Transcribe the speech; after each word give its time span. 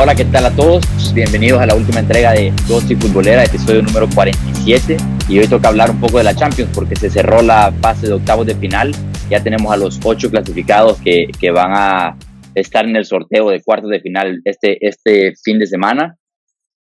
Hola, 0.00 0.14
¿qué 0.14 0.26
tal 0.26 0.46
a 0.46 0.54
todos? 0.54 1.12
Bienvenidos 1.12 1.60
a 1.60 1.66
la 1.66 1.74
última 1.74 1.98
entrega 1.98 2.30
de 2.30 2.52
Dosis 2.68 2.96
Futbolera, 3.00 3.42
episodio 3.42 3.82
número 3.82 4.08
47. 4.14 4.96
Y 5.28 5.40
hoy 5.40 5.48
toca 5.48 5.70
hablar 5.70 5.90
un 5.90 6.00
poco 6.00 6.18
de 6.18 6.24
la 6.24 6.36
Champions 6.36 6.70
porque 6.72 6.94
se 6.94 7.10
cerró 7.10 7.42
la 7.42 7.72
fase 7.82 8.06
de 8.06 8.12
octavos 8.12 8.46
de 8.46 8.54
final. 8.54 8.92
Ya 9.28 9.42
tenemos 9.42 9.72
a 9.72 9.76
los 9.76 9.98
ocho 10.04 10.30
clasificados 10.30 11.02
que, 11.02 11.26
que 11.40 11.50
van 11.50 11.72
a 11.74 12.16
estar 12.54 12.84
en 12.84 12.94
el 12.94 13.06
sorteo 13.06 13.50
de 13.50 13.60
cuartos 13.60 13.90
de 13.90 13.98
final 13.98 14.40
este, 14.44 14.78
este 14.86 15.32
fin 15.42 15.58
de 15.58 15.66
semana. 15.66 16.16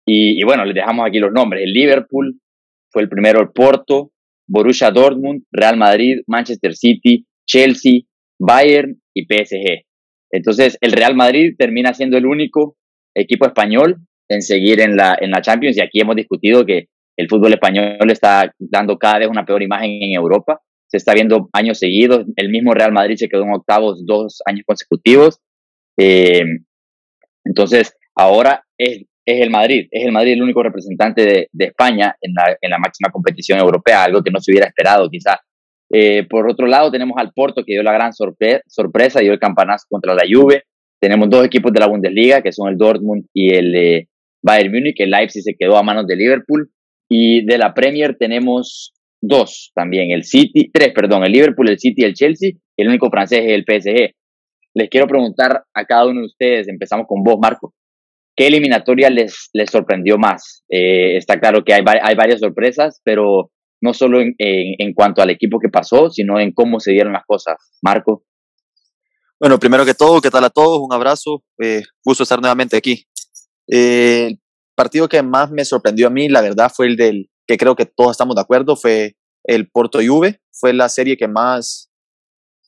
Y, 0.04 0.40
y, 0.40 0.42
bueno, 0.42 0.64
les 0.64 0.74
dejamos 0.74 1.06
aquí 1.06 1.20
los 1.20 1.30
nombres. 1.30 1.62
El 1.62 1.72
Liverpool 1.72 2.40
fue 2.90 3.02
el 3.02 3.08
primero, 3.08 3.40
el 3.40 3.50
Porto, 3.50 4.10
Borussia 4.48 4.90
Dortmund, 4.90 5.44
Real 5.52 5.76
Madrid, 5.76 6.16
Manchester 6.26 6.74
City, 6.74 7.24
Chelsea, 7.46 8.00
Bayern 8.40 9.00
y 9.14 9.22
PSG. 9.22 9.84
Entonces, 10.32 10.76
el 10.80 10.90
Real 10.90 11.14
Madrid 11.14 11.54
termina 11.56 11.94
siendo 11.94 12.18
el 12.18 12.26
único 12.26 12.76
equipo 13.14 13.46
español 13.46 13.98
en 14.28 14.42
seguir 14.42 14.80
en 14.80 14.96
la, 14.96 15.16
en 15.20 15.30
la 15.30 15.42
Champions 15.42 15.76
y 15.76 15.82
aquí 15.82 16.00
hemos 16.00 16.16
discutido 16.16 16.64
que 16.64 16.88
el 17.16 17.28
fútbol 17.28 17.52
español 17.52 18.10
está 18.10 18.52
dando 18.58 18.98
cada 18.98 19.20
vez 19.20 19.28
una 19.28 19.44
peor 19.44 19.62
imagen 19.62 19.90
en 20.02 20.14
Europa. 20.14 20.60
Se 20.88 20.96
está 20.96 21.14
viendo 21.14 21.48
años 21.52 21.78
seguidos. 21.78 22.26
El 22.36 22.48
mismo 22.50 22.74
Real 22.74 22.92
Madrid 22.92 23.16
se 23.16 23.28
quedó 23.28 23.44
en 23.44 23.54
octavos 23.54 24.04
dos 24.04 24.42
años 24.46 24.62
consecutivos. 24.66 25.40
Eh, 25.96 26.44
entonces, 27.44 27.96
ahora 28.16 28.64
es, 28.76 29.04
es, 29.24 29.40
el 29.40 29.50
Madrid. 29.50 29.86
Es 29.90 30.04
el 30.04 30.12
Madrid 30.12 30.32
el 30.32 30.42
único 30.42 30.62
representante 30.62 31.22
de, 31.24 31.48
de 31.52 31.64
España 31.66 32.16
en 32.20 32.34
la, 32.34 32.56
en 32.60 32.70
la, 32.70 32.78
máxima 32.78 33.10
competición 33.10 33.58
europea, 33.58 34.04
algo 34.04 34.22
que 34.22 34.30
no 34.30 34.40
se 34.40 34.50
hubiera 34.50 34.66
esperado 34.66 35.08
quizá. 35.08 35.40
Eh, 35.92 36.26
por 36.28 36.48
otro 36.50 36.66
lado, 36.66 36.90
tenemos 36.90 37.16
al 37.18 37.32
Porto 37.32 37.62
que 37.64 37.74
dio 37.74 37.82
la 37.82 37.92
gran 37.92 38.12
sorpre 38.12 38.62
sorpresa, 38.66 39.20
dio 39.20 39.32
el 39.32 39.38
campanazo 39.38 39.86
contra 39.88 40.14
la 40.14 40.24
Juve. 40.28 40.64
Tenemos 41.04 41.28
dos 41.28 41.44
equipos 41.44 41.70
de 41.70 41.80
la 41.80 41.86
Bundesliga, 41.86 42.40
que 42.40 42.50
son 42.50 42.70
el 42.70 42.78
Dortmund 42.78 43.26
y 43.34 43.54
el 43.54 43.74
eh, 43.74 44.08
Bayern 44.42 44.72
Múnich. 44.72 44.98
El 45.00 45.10
Leipzig 45.10 45.42
se 45.42 45.54
quedó 45.54 45.76
a 45.76 45.82
manos 45.82 46.06
de 46.06 46.16
Liverpool. 46.16 46.70
Y 47.10 47.44
de 47.44 47.58
la 47.58 47.74
Premier 47.74 48.16
tenemos 48.18 48.94
dos 49.20 49.70
también, 49.74 50.12
el 50.12 50.24
City, 50.24 50.70
tres, 50.72 50.94
perdón, 50.94 51.22
el 51.24 51.32
Liverpool, 51.32 51.68
el 51.68 51.78
City 51.78 52.00
y 52.00 52.04
el 52.06 52.14
Chelsea. 52.14 52.52
El 52.78 52.88
único 52.88 53.10
francés 53.10 53.40
es 53.40 53.52
el 53.52 53.64
PSG. 53.64 54.14
Les 54.72 54.88
quiero 54.88 55.06
preguntar 55.06 55.64
a 55.74 55.84
cada 55.84 56.06
uno 56.06 56.20
de 56.20 56.26
ustedes, 56.26 56.68
empezamos 56.68 57.04
con 57.06 57.22
vos, 57.22 57.36
Marco, 57.38 57.74
¿qué 58.34 58.46
eliminatoria 58.46 59.10
les, 59.10 59.50
les 59.52 59.70
sorprendió 59.70 60.16
más? 60.16 60.64
Eh, 60.70 61.18
está 61.18 61.38
claro 61.38 61.64
que 61.64 61.74
hay, 61.74 61.82
hay 62.02 62.14
varias 62.14 62.40
sorpresas, 62.40 63.02
pero 63.04 63.50
no 63.82 63.92
solo 63.92 64.22
en, 64.22 64.34
en, 64.38 64.74
en, 64.78 64.94
cuanto 64.94 65.20
al 65.20 65.28
equipo 65.28 65.58
que 65.58 65.68
pasó, 65.68 66.08
sino 66.08 66.40
en 66.40 66.52
cómo 66.52 66.80
se 66.80 66.92
dieron 66.92 67.12
las 67.12 67.26
cosas. 67.26 67.56
Marco. 67.82 68.24
Bueno, 69.40 69.58
primero 69.58 69.84
que 69.84 69.94
todo, 69.94 70.20
¿qué 70.20 70.30
tal 70.30 70.44
a 70.44 70.50
todos? 70.50 70.80
Un 70.80 70.92
abrazo, 70.92 71.42
eh, 71.62 71.82
gusto 72.04 72.22
estar 72.22 72.40
nuevamente 72.40 72.76
aquí. 72.76 73.06
Eh, 73.68 74.28
el 74.28 74.40
partido 74.76 75.08
que 75.08 75.22
más 75.22 75.50
me 75.50 75.64
sorprendió 75.64 76.06
a 76.06 76.10
mí, 76.10 76.28
la 76.28 76.40
verdad, 76.40 76.70
fue 76.74 76.86
el 76.86 76.96
del, 76.96 77.30
que 77.46 77.56
creo 77.56 77.74
que 77.74 77.84
todos 77.84 78.12
estamos 78.12 78.36
de 78.36 78.42
acuerdo, 78.42 78.76
fue 78.76 79.16
el 79.44 79.68
Porto 79.70 79.98
Juve, 79.98 80.40
fue 80.52 80.72
la 80.72 80.88
serie 80.88 81.16
que 81.16 81.26
más 81.26 81.90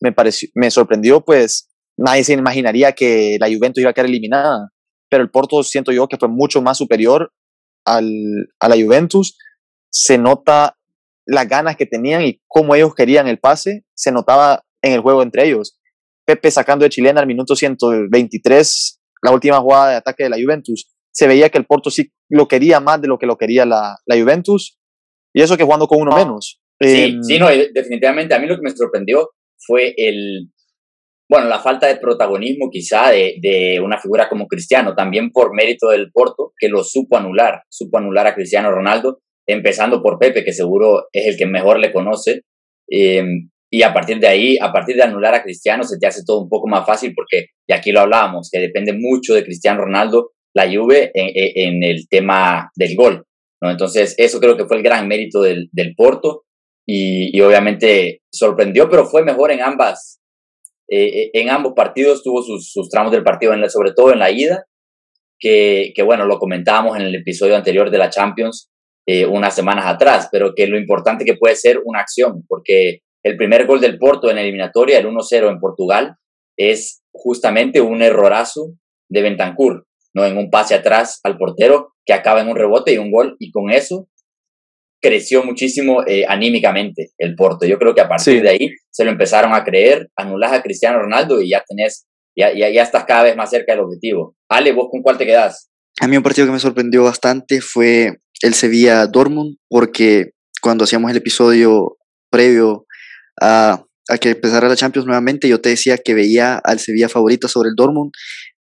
me, 0.01 0.13
pareció, 0.13 0.49
me 0.55 0.71
sorprendió, 0.71 1.25
pues 1.25 1.69
nadie 1.97 2.25
se 2.25 2.33
imaginaría 2.33 2.93
que 2.93 3.37
la 3.41 3.47
Juventus 3.47 3.81
iba 3.81 3.91
a 3.91 3.95
quedar 3.95 4.09
eliminada, 4.09 4.71
pero 5.09 5.23
el 5.23 5.31
Porto 5.31 5.63
siento 5.63 5.93
yo 5.93 6.09
que 6.09 6.19
fue 6.19 6.29
mucho 6.29 6.63
más 6.63 6.79
superior 6.79 7.33
al, 7.85 8.11
a 8.59 8.69
la 8.69 8.75
Juventus, 8.75 9.39
se 9.91 10.19
nota 10.19 10.77
las 11.27 11.49
ganas 11.49 11.77
que 11.77 11.87
tenían 11.87 12.23
y 12.23 12.41
cómo 12.49 12.75
ellos 12.75 12.95
querían 12.95 13.29
el 13.29 13.39
pase, 13.39 13.85
se 13.95 14.11
notaba 14.11 14.65
en 14.83 14.93
el 14.93 15.01
juego 15.01 15.23
entre 15.23 15.47
ellos. 15.47 15.79
Pepe 16.27 16.51
sacando 16.51 16.85
de 16.85 16.91
chilena 16.91 17.21
al 17.21 17.27
minuto 17.27 17.55
123, 17.55 19.01
la 19.23 19.31
última 19.31 19.59
jugada 19.59 19.91
de 19.91 19.97
ataque 19.97 20.25
de 20.25 20.31
la 20.31 20.37
Juventus, 20.37 20.93
se 21.13 21.27
veía 21.27 21.49
que 21.49 21.59
el 21.59 21.67
Porto 21.67 21.91
sí 21.91 22.11
lo 22.29 22.49
quería 22.49 22.81
más 22.81 23.01
de 23.01 23.09
lo 23.09 23.19
que 23.19 23.27
lo 23.27 23.37
quería 23.37 23.65
la, 23.65 23.97
la 24.05 24.21
Juventus, 24.21 24.79
y 25.33 25.41
eso 25.41 25.57
que 25.57 25.65
jugando 25.65 25.87
con 25.87 26.03
uno 26.03 26.17
menos. 26.17 26.61
Sí, 26.81 26.89
eh, 26.89 27.19
sí, 27.23 27.39
no, 27.39 27.49
definitivamente 27.49 28.35
a 28.35 28.39
mí 28.39 28.47
lo 28.47 28.57
que 28.57 28.63
me 28.63 28.71
sorprendió 28.71 29.31
fue 29.57 29.95
el, 29.97 30.51
bueno, 31.29 31.49
la 31.49 31.61
falta 31.61 31.87
de 31.87 31.97
protagonismo 31.97 32.69
quizá 32.71 33.11
de, 33.11 33.37
de, 33.41 33.81
una 33.81 33.99
figura 33.99 34.29
como 34.29 34.47
Cristiano, 34.47 34.95
también 34.95 35.31
por 35.31 35.55
mérito 35.55 35.89
del 35.89 36.11
Porto, 36.13 36.53
que 36.59 36.69
lo 36.69 36.85
supo 36.85 37.17
anular, 37.17 37.63
supo 37.71 37.99
anular 37.99 38.27
a 38.27 38.35
Cristiano 38.35 38.71
Ronaldo, 38.71 39.21
empezando 39.47 40.03
por 40.03 40.19
Pepe, 40.19 40.45
que 40.45 40.53
seguro 40.53 41.07
es 41.13 41.27
el 41.27 41.37
que 41.37 41.47
mejor 41.47 41.79
le 41.79 41.93
conoce. 41.93 42.43
Eh, 42.91 43.25
y 43.71 43.83
a 43.83 43.93
partir 43.93 44.19
de 44.19 44.29
ahí, 44.29 44.59
a 44.61 44.73
partir 44.73 44.97
de 44.97 45.03
anular 45.03 45.35
a 45.35 45.43
Cristiano, 45.43 45.83
se 45.85 45.99
te 45.99 46.07
hace 46.07 46.23
todo 46.25 46.41
un 46.41 46.49
poco 46.49 46.69
más 46.69 46.87
fácil 46.87 47.13
porque, 47.15 47.47
y 47.67 47.73
aquí 47.73 47.91
lo 47.93 48.01
hablábamos, 48.01 48.49
que 48.51 48.61
depende 48.61 48.93
mucho 48.93 49.35
de 49.35 49.45
Cristiano 49.45 49.83
Ronaldo, 49.83 50.33
la 50.55 50.71
Juve, 50.71 51.11
en, 51.15 51.83
el 51.83 52.09
tema 52.09 52.71
del 52.77 52.97
gol. 52.97 53.25
¿no? 53.61 53.71
Entonces, 53.71 54.15
eso 54.17 54.41
creo 54.41 54.57
que 54.57 54.65
fue 54.65 54.79
el 54.79 54.83
gran 54.83 55.07
mérito 55.07 55.43
del, 55.43 55.69
del 55.73 55.95
Porto 55.95 56.45
y, 56.87 57.37
y, 57.37 57.41
obviamente 57.43 58.23
sorprendió, 58.33 58.89
pero 58.89 59.05
fue 59.07 59.25
mejor 59.25 59.51
en 59.51 59.61
ambas. 59.61 60.21
Eh, 60.89 61.31
en 61.33 61.51
ambos 61.51 61.73
partidos 61.75 62.23
tuvo 62.23 62.43
sus, 62.43 62.89
tramos 62.89 63.11
del 63.11 63.25
partido, 63.25 63.53
sobre 63.69 63.93
todo 63.93 64.13
en 64.13 64.21
la 64.21 64.31
ida, 64.31 64.65
que, 65.39 65.93
que 65.95 66.03
bueno, 66.03 66.25
lo 66.25 66.39
comentábamos 66.39 66.97
en 66.97 67.03
el 67.03 67.15
episodio 67.15 67.57
anterior 67.57 67.91
de 67.91 67.99
la 67.99 68.11
Champions, 68.11 68.71
eh, 69.07 69.27
unas 69.27 69.55
semanas 69.55 69.87
atrás, 69.87 70.29
pero 70.31 70.55
que 70.55 70.67
lo 70.67 70.79
importante 70.79 71.25
que 71.25 71.37
puede 71.37 71.57
ser 71.57 71.81
una 71.85 72.01
acción, 72.01 72.45
porque 72.49 73.01
el 73.27 73.37
primer 73.37 73.67
gol 73.67 73.81
del 73.81 73.99
Porto 73.99 74.31
en 74.31 74.37
la 74.37 74.43
eliminatoria, 74.43 74.99
el 74.99 75.07
1-0 75.07 75.51
en 75.51 75.59
Portugal, 75.59 76.15
es 76.57 77.03
justamente 77.13 77.81
un 77.81 78.01
errorazo 78.01 78.75
de 79.09 79.23
Bentancur, 79.23 79.85
¿no? 80.15 80.25
En 80.25 80.39
un 80.39 80.49
pase 80.49 80.77
atrás 80.77 81.19
al 81.25 81.37
portero 81.37 81.95
que 82.05 82.13
acaba 82.13 82.41
en 82.41 82.49
un 82.49 82.55
rebote 82.55 82.93
y 82.93 82.99
un 82.99 83.11
gol, 83.11 83.35
y 83.41 83.51
con 83.51 83.71
eso 83.71 84.09
creció 85.03 85.43
muchísimo 85.43 86.07
eh, 86.07 86.25
anímicamente 86.29 87.11
el 87.19 87.35
Porto. 87.35 87.67
Yo 87.67 87.79
creo 87.79 87.97
que 87.97 88.01
a 88.01 88.09
partir 88.09 88.35
sí. 88.35 88.41
de 88.41 88.49
ahí 88.49 88.71
se 88.91 89.05
lo 89.05 89.11
empezaron 89.11 89.55
a 89.55 89.65
creer, 89.65 90.09
anulas 90.15 90.53
a 90.53 90.63
Cristiano 90.63 91.01
Ronaldo 91.01 91.41
y 91.41 91.51
ya 91.51 91.65
tenés, 91.67 92.07
ya, 92.37 92.55
ya, 92.55 92.71
ya 92.71 92.83
estás 92.85 93.07
cada 93.07 93.25
vez 93.25 93.37
más 93.37 93.51
cerca 93.51 93.73
del 93.73 93.83
objetivo. 93.83 94.37
Ale, 94.49 94.73
¿vos 94.73 94.87
con 94.89 95.03
cuál 95.03 95.19
te 95.19 95.27
quedás? 95.27 95.69
A 96.01 96.07
mí 96.07 96.17
un 96.17 96.23
partido 96.23 96.47
que 96.47 96.53
me 96.53 96.61
sorprendió 96.61 97.03
bastante 97.03 97.61
fue 97.61 98.21
el 98.41 98.55
Sevilla 98.55 99.05
Dortmund, 99.09 99.57
porque 99.69 100.31
cuando 100.63 100.85
hacíamos 100.85 101.11
el 101.11 101.17
episodio 101.17 101.97
previo 102.31 102.86
a, 103.41 103.85
a, 104.09 104.19
que 104.19 104.31
empezara 104.31 104.69
la 104.69 104.77
Champions 104.77 105.07
nuevamente, 105.07 105.49
yo 105.49 105.61
te 105.61 105.71
decía 105.71 105.99
que 105.99 106.15
veía 106.15 106.57
al 106.57 106.79
Sevilla 106.79 107.09
favorito 107.09 107.49
sobre 107.49 107.71
el 107.71 107.75
Dortmund, 107.75 108.13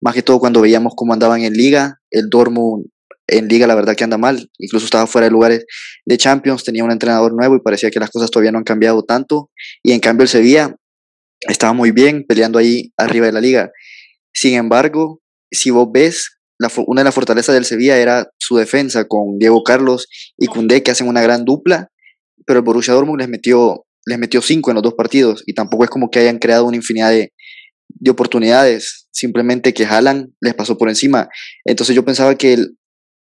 más 0.01 0.13
que 0.13 0.23
todo 0.23 0.39
cuando 0.39 0.61
veíamos 0.61 0.93
cómo 0.95 1.13
andaban 1.13 1.41
en 1.41 1.53
liga, 1.53 1.99
el 2.11 2.29
Dortmund 2.29 2.87
en 3.27 3.47
liga 3.47 3.65
la 3.65 3.75
verdad 3.75 3.95
que 3.95 4.03
anda 4.03 4.17
mal, 4.17 4.49
incluso 4.59 4.85
estaba 4.85 5.07
fuera 5.07 5.25
de 5.25 5.31
lugares 5.31 5.65
de 6.05 6.17
Champions, 6.17 6.63
tenía 6.63 6.83
un 6.83 6.91
entrenador 6.91 7.33
nuevo 7.33 7.55
y 7.55 7.59
parecía 7.59 7.89
que 7.89 7.99
las 7.99 8.11
cosas 8.11 8.29
todavía 8.29 8.51
no 8.51 8.59
han 8.59 8.63
cambiado 8.63 9.03
tanto, 9.03 9.49
y 9.83 9.93
en 9.93 9.99
cambio 9.99 10.23
el 10.23 10.29
Sevilla 10.29 10.75
estaba 11.41 11.73
muy 11.73 11.91
bien 11.91 12.25
peleando 12.27 12.59
ahí 12.59 12.91
arriba 12.97 13.25
de 13.25 13.31
la 13.31 13.41
liga. 13.41 13.71
Sin 14.33 14.55
embargo, 14.55 15.21
si 15.51 15.69
vos 15.69 15.87
ves, 15.91 16.37
una 16.87 17.01
de 17.01 17.05
las 17.05 17.15
fortalezas 17.15 17.53
del 17.53 17.65
Sevilla 17.65 17.97
era 17.97 18.27
su 18.37 18.57
defensa 18.57 19.05
con 19.05 19.37
Diego 19.37 19.63
Carlos 19.63 20.07
y 20.37 20.47
Cundé 20.47 20.83
que 20.83 20.91
hacen 20.91 21.07
una 21.07 21.21
gran 21.21 21.45
dupla, 21.45 21.89
pero 22.45 22.59
el 22.59 22.65
Borussia 22.65 22.93
Dortmund 22.93 23.19
les 23.19 23.29
metió 23.29 23.84
les 24.05 24.19
metió 24.19 24.41
cinco 24.41 24.71
en 24.71 24.75
los 24.75 24.83
dos 24.83 24.93
partidos 24.93 25.43
y 25.45 25.53
tampoco 25.53 25.83
es 25.83 25.89
como 25.89 26.09
que 26.09 26.19
hayan 26.19 26.39
creado 26.39 26.65
una 26.65 26.77
infinidad 26.77 27.09
de, 27.09 27.33
de 27.89 28.11
oportunidades, 28.11 29.07
simplemente 29.11 29.73
que 29.73 29.85
Haaland 29.85 30.29
les 30.41 30.53
pasó 30.53 30.77
por 30.77 30.89
encima. 30.89 31.29
Entonces 31.65 31.95
yo 31.95 32.05
pensaba 32.05 32.35
que 32.35 32.53
el, 32.53 32.77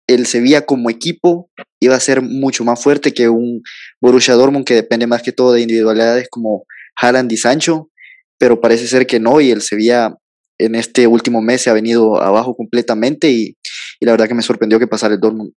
el 0.07 0.25
Sevilla 0.25 0.65
como 0.65 0.89
equipo 0.89 1.49
iba 1.79 1.95
a 1.95 1.99
ser 1.99 2.21
mucho 2.21 2.63
más 2.63 2.81
fuerte 2.81 3.13
que 3.13 3.29
un 3.29 3.61
Borussia 4.01 4.35
Dortmund 4.35 4.65
que 4.65 4.75
depende 4.75 5.07
más 5.07 5.23
que 5.23 5.31
todo 5.31 5.53
de 5.53 5.61
individualidades 5.61 6.27
como 6.29 6.65
Haaland 7.01 7.31
y 7.31 7.37
Sancho, 7.37 7.89
pero 8.37 8.61
parece 8.61 8.87
ser 8.87 9.07
que 9.07 9.19
no 9.19 9.41
y 9.41 9.51
el 9.51 9.61
Sevilla 9.61 10.15
en 10.59 10.75
este 10.75 11.07
último 11.07 11.41
mes 11.41 11.61
se 11.61 11.69
ha 11.69 11.73
venido 11.73 12.21
abajo 12.21 12.55
completamente 12.55 13.31
y, 13.31 13.57
y 13.99 14.05
la 14.05 14.11
verdad 14.11 14.27
que 14.27 14.35
me 14.35 14.43
sorprendió 14.43 14.79
que 14.79 14.87
pasara 14.87 15.15
el 15.15 15.19
Dortmund. 15.19 15.53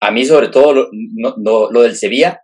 A 0.00 0.10
mí 0.10 0.24
sobre 0.24 0.48
todo 0.48 0.72
lo, 0.72 0.88
no, 1.36 1.70
lo 1.70 1.82
del 1.82 1.96
Sevilla 1.96 2.40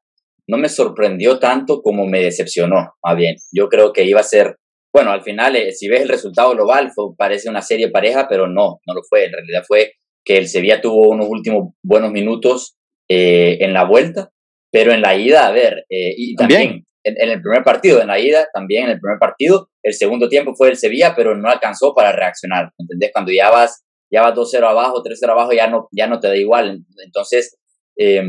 no 0.49 0.59
me 0.59 0.69
sorprendió 0.69 1.39
tanto 1.39 1.83
como 1.83 2.07
me 2.07 2.23
decepcionó, 2.23 2.95
más 3.03 3.17
bien. 3.17 3.37
Yo 3.53 3.69
creo 3.69 3.93
que 3.93 4.05
iba 4.05 4.21
a 4.21 4.25
ser, 4.25 4.57
bueno, 4.93 5.11
al 5.11 5.23
final, 5.23 5.57
eh, 5.57 5.73
si 5.73 5.89
ves 5.89 6.03
el 6.03 6.09
resultado 6.09 6.53
global, 6.53 6.93
fue, 6.95 7.07
parece 7.17 7.51
una 7.51 7.63
serie 7.63 7.91
pareja, 7.91 8.27
pero 8.29 8.47
no, 8.47 8.79
no 8.87 8.95
lo 8.95 9.03
fue. 9.09 9.25
En 9.25 9.33
realidad 9.33 9.65
fue 9.67 9.93
que 10.25 10.39
el 10.39 10.49
Sevilla 10.49 10.81
tuvo 10.81 11.09
unos 11.09 11.27
últimos 11.29 11.75
buenos 11.83 12.13
minutos 12.13 12.77
eh, 13.09 13.59
en 13.61 13.73
la 13.73 13.85
vuelta, 13.85 14.31
pero 14.71 14.93
en 14.93 15.01
la 15.01 15.17
ida, 15.17 15.47
a 15.47 15.53
ver, 15.53 15.85
eh, 15.89 16.15
y 16.17 16.35
también 16.35 16.85
en, 17.05 17.15
en, 17.19 17.31
el 17.31 17.41
primer 17.41 17.63
partido, 17.63 18.01
en 18.01 18.09
la 18.09 18.19
ida, 18.19 18.49
también 18.53 18.85
en 18.85 18.91
el 18.91 19.01
primer 19.01 19.19
partido, 19.19 19.69
el 19.83 19.95
segundo 19.95 20.29
tiempo 20.29 20.55
fue 20.57 20.69
el 20.69 20.77
Sevilla, 20.77 21.15
pero 21.17 21.37
no 21.37 21.49
alcanzó 21.49 21.95
para 21.95 22.13
reaccionar, 22.13 22.71
¿entendés? 22.79 23.11
Cuando 23.13 23.33
ya 23.33 23.51
vas, 23.51 23.85
ya 24.11 24.23
vas 24.23 24.35
2-0 24.35 24.69
abajo, 24.69 25.03
3-0 25.03 25.31
abajo, 25.31 25.53
ya 25.53 25.69
no, 25.69 25.89
ya 25.93 26.09
no 26.09 26.19
te 26.19 26.27
da 26.27 26.37
igual. 26.37 26.81
Entonces, 27.05 27.57
eh, 27.97 28.25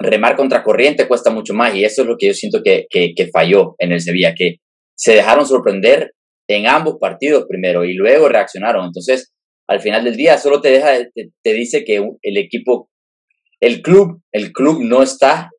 remar 0.00 0.34
contra 0.34 0.62
corriente 0.62 1.06
cuesta 1.06 1.30
mucho 1.30 1.54
más 1.54 1.74
y 1.74 1.84
eso 1.84 2.02
es 2.02 2.08
lo 2.08 2.16
que 2.16 2.28
yo 2.28 2.34
siento 2.34 2.62
que, 2.64 2.86
que, 2.88 3.12
que, 3.14 3.28
falló 3.28 3.74
en 3.78 3.92
el 3.92 4.00
Sevilla, 4.00 4.34
que 4.34 4.56
se 4.96 5.14
dejaron 5.14 5.46
sorprender 5.46 6.12
en 6.48 6.66
ambos 6.66 6.96
partidos 6.98 7.44
primero 7.48 7.84
y 7.84 7.94
luego 7.94 8.28
reaccionaron. 8.28 8.86
Entonces, 8.86 9.32
al 9.68 9.80
final 9.80 10.04
del 10.04 10.16
día 10.16 10.38
solo 10.38 10.60
te 10.60 10.70
deja, 10.70 10.92
te, 11.14 11.52
dice 11.52 11.84
que 11.84 12.02
el 12.22 12.36
equipo, 12.36 12.90
el 13.60 13.82
club, 13.82 14.22
el 14.32 14.52
club 14.52 14.82
no 14.82 15.02
está, 15.02 15.50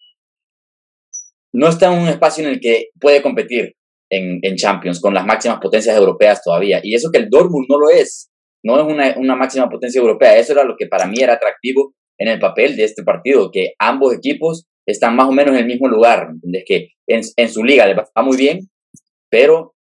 no 1.54 1.70
está 1.70 1.94
en 1.94 2.02
un 2.02 2.08
espacio 2.10 2.44
en 2.44 2.52
el 2.52 2.60
que 2.60 2.88
puede 3.00 3.22
competir 3.22 3.76
en, 4.10 4.40
en 4.42 4.56
Champions 4.58 5.00
con 5.00 5.14
las 5.14 5.26
máximas 5.26 5.60
potencias 5.62 5.96
europeas 5.96 6.44
todavía. 6.44 6.82
Y 6.84 6.96
eso 6.96 7.10
que 7.12 7.20
el 7.20 7.30
Dortmund 7.30 7.68
no 7.70 7.80
lo 7.80 7.90
es, 7.90 8.30
no 8.64 8.80
es 8.80 8.86
una, 8.86 9.16
una 9.18 9.36
máxima 9.36 9.70
potencia 9.70 10.00
europea. 10.00 10.38
Eso 10.38 10.54
era 10.54 10.64
lo 10.64 10.76
que 10.78 10.88
para 10.88 11.06
mí 11.06 11.22
era 11.22 11.34
atractivo 11.34 11.94
en 12.22 12.28
el 12.28 12.40
papel 12.40 12.76
de 12.76 12.84
este 12.84 13.04
partido, 13.04 13.50
que 13.52 13.74
ambos 13.80 14.14
equipos 14.14 14.68
están 14.86 15.16
más 15.16 15.28
o 15.28 15.32
menos 15.32 15.56
en 15.56 15.62
el 15.62 15.66
mismo 15.66 15.88
lugar, 15.88 16.30
¿entendés? 16.32 16.64
Que 16.66 16.90
en, 17.08 17.22
en 17.36 17.50
su 17.50 17.64
liga 17.64 17.88
les 17.88 17.98
va 17.98 18.24
muy 18.24 18.38
bien, 18.38 18.70
pero 19.30 19.74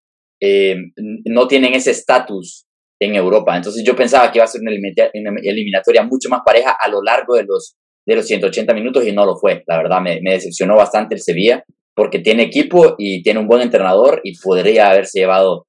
eh, 0.42 0.78
no 1.26 1.48
tienen 1.48 1.74
ese 1.74 1.92
estatus 1.92 2.66
en 3.02 3.16
Europa. 3.16 3.58
Entonces 3.58 3.84
yo 3.84 3.96
pensaba 3.96 4.32
que 4.32 4.38
iba 4.38 4.46
a 4.46 4.48
ser 4.48 4.62
una 4.62 4.72
eliminatoria 4.72 6.04
mucho 6.04 6.30
más 6.30 6.42
pareja 6.46 6.78
a 6.80 6.90
lo 6.90 7.02
largo 7.02 7.36
de 7.36 7.44
los, 7.44 7.76
de 8.06 8.16
los 8.16 8.26
180 8.26 8.74
minutos 8.74 9.06
y 9.06 9.12
no 9.12 9.26
lo 9.26 9.36
fue. 9.36 9.64
La 9.68 9.78
verdad 9.78 10.02
me, 10.02 10.22
me 10.22 10.32
decepcionó 10.32 10.76
bastante 10.76 11.16
el 11.16 11.22
Sevilla 11.22 11.64
porque 11.94 12.20
tiene 12.20 12.44
equipo 12.44 12.96
y 12.98 13.22
tiene 13.22 13.42
un 13.42 13.48
buen 13.48 13.62
entrenador 13.62 14.22
y 14.24 14.38
podría 14.40 14.92
haberse 14.92 15.20
llevado 15.20 15.66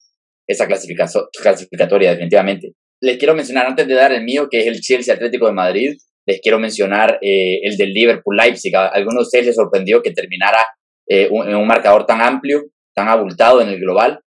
esa 0.46 0.68
clasificatoria 0.68 2.10
definitivamente. 2.10 2.74
Les 3.02 3.16
quiero 3.16 3.34
mencionar 3.34 3.66
antes 3.66 3.88
de 3.88 3.94
dar 3.94 4.12
el 4.12 4.22
mío, 4.24 4.48
que 4.50 4.60
es 4.60 4.66
el 4.66 4.80
Chelsea 4.80 5.14
Atlético 5.14 5.46
de 5.46 5.52
Madrid, 5.52 5.96
les 6.26 6.40
quiero 6.40 6.58
mencionar 6.58 7.18
eh, 7.22 7.60
el 7.62 7.76
del 7.76 7.92
Liverpool 7.92 8.36
Leipzig. 8.36 8.74
¿A 8.76 8.88
alguno 8.88 9.18
de 9.18 9.22
ustedes 9.22 9.46
les 9.46 9.56
sorprendió 9.56 10.02
que 10.02 10.12
terminara 10.12 10.64
eh, 11.08 11.28
en 11.30 11.56
un 11.56 11.66
marcador 11.66 12.06
tan 12.06 12.20
amplio, 12.20 12.64
tan 12.94 13.08
abultado 13.08 13.60
en 13.60 13.68
el 13.68 13.80
global? 13.80 14.20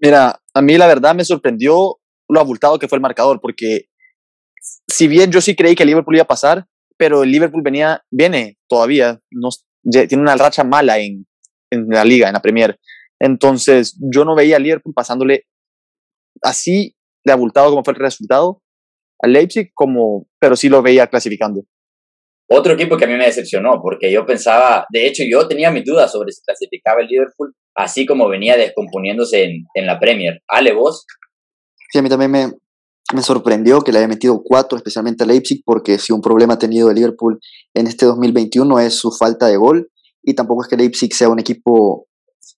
Mira, 0.00 0.40
a 0.54 0.62
mí 0.62 0.76
la 0.76 0.86
verdad 0.86 1.14
me 1.14 1.24
sorprendió 1.24 1.98
lo 2.28 2.40
abultado 2.40 2.78
que 2.78 2.88
fue 2.88 2.96
el 2.96 3.02
marcador, 3.02 3.40
porque 3.40 3.86
si 4.60 5.08
bien 5.08 5.30
yo 5.30 5.40
sí 5.40 5.54
creí 5.54 5.74
que 5.74 5.82
el 5.82 5.88
Liverpool 5.88 6.16
iba 6.16 6.24
a 6.24 6.28
pasar, 6.28 6.66
pero 6.96 7.22
el 7.22 7.30
Liverpool 7.30 7.62
venía, 7.62 8.02
viene 8.10 8.58
todavía, 8.68 9.20
no, 9.30 9.48
tiene 9.90 10.22
una 10.22 10.36
racha 10.36 10.64
mala 10.64 10.98
en, 10.98 11.26
en 11.70 11.88
la 11.88 12.04
liga, 12.04 12.28
en 12.28 12.34
la 12.34 12.42
Premier. 12.42 12.78
Entonces, 13.20 13.96
yo 14.12 14.24
no 14.24 14.34
veía 14.34 14.56
al 14.56 14.62
Liverpool 14.62 14.94
pasándole 14.94 15.46
así 16.42 16.94
de 17.24 17.32
abultado 17.32 17.70
como 17.70 17.84
fue 17.84 17.94
el 17.94 18.00
resultado 18.00 18.62
al 19.20 19.32
Leipzig, 19.32 19.70
como, 19.74 20.26
pero 20.38 20.56
sí 20.56 20.68
lo 20.68 20.82
veía 20.82 21.06
clasificando. 21.06 21.62
Otro 22.50 22.72
equipo 22.72 22.96
que 22.96 23.04
a 23.04 23.08
mí 23.08 23.14
me 23.14 23.26
decepcionó, 23.26 23.80
porque 23.82 24.10
yo 24.10 24.24
pensaba, 24.24 24.86
de 24.90 25.06
hecho 25.06 25.22
yo 25.28 25.46
tenía 25.46 25.70
mis 25.70 25.84
dudas 25.84 26.10
sobre 26.10 26.32
si 26.32 26.40
clasificaba 26.42 27.02
el 27.02 27.08
Liverpool, 27.08 27.54
así 27.74 28.06
como 28.06 28.28
venía 28.28 28.56
descomponiéndose 28.56 29.44
en, 29.44 29.64
en 29.74 29.86
la 29.86 30.00
Premier. 30.00 30.40
Ale, 30.48 30.72
vos. 30.72 31.04
Sí, 31.90 31.98
a 31.98 32.02
mí 32.02 32.08
también 32.08 32.30
me, 32.30 32.52
me 33.14 33.22
sorprendió 33.22 33.80
que 33.82 33.92
le 33.92 33.98
haya 33.98 34.08
metido 34.08 34.42
cuatro, 34.42 34.76
especialmente 34.78 35.24
a 35.24 35.26
Leipzig, 35.26 35.62
porque 35.64 35.98
si 35.98 36.12
un 36.12 36.22
problema 36.22 36.54
ha 36.54 36.58
tenido 36.58 36.88
el 36.88 36.96
Liverpool 36.96 37.38
en 37.74 37.86
este 37.86 38.06
2021 38.06 38.80
es 38.80 38.94
su 38.94 39.10
falta 39.12 39.46
de 39.46 39.56
gol, 39.56 39.90
y 40.22 40.34
tampoco 40.34 40.62
es 40.62 40.68
que 40.68 40.76
Leipzig 40.76 41.14
sea 41.14 41.28
un 41.28 41.38
equipo 41.38 42.06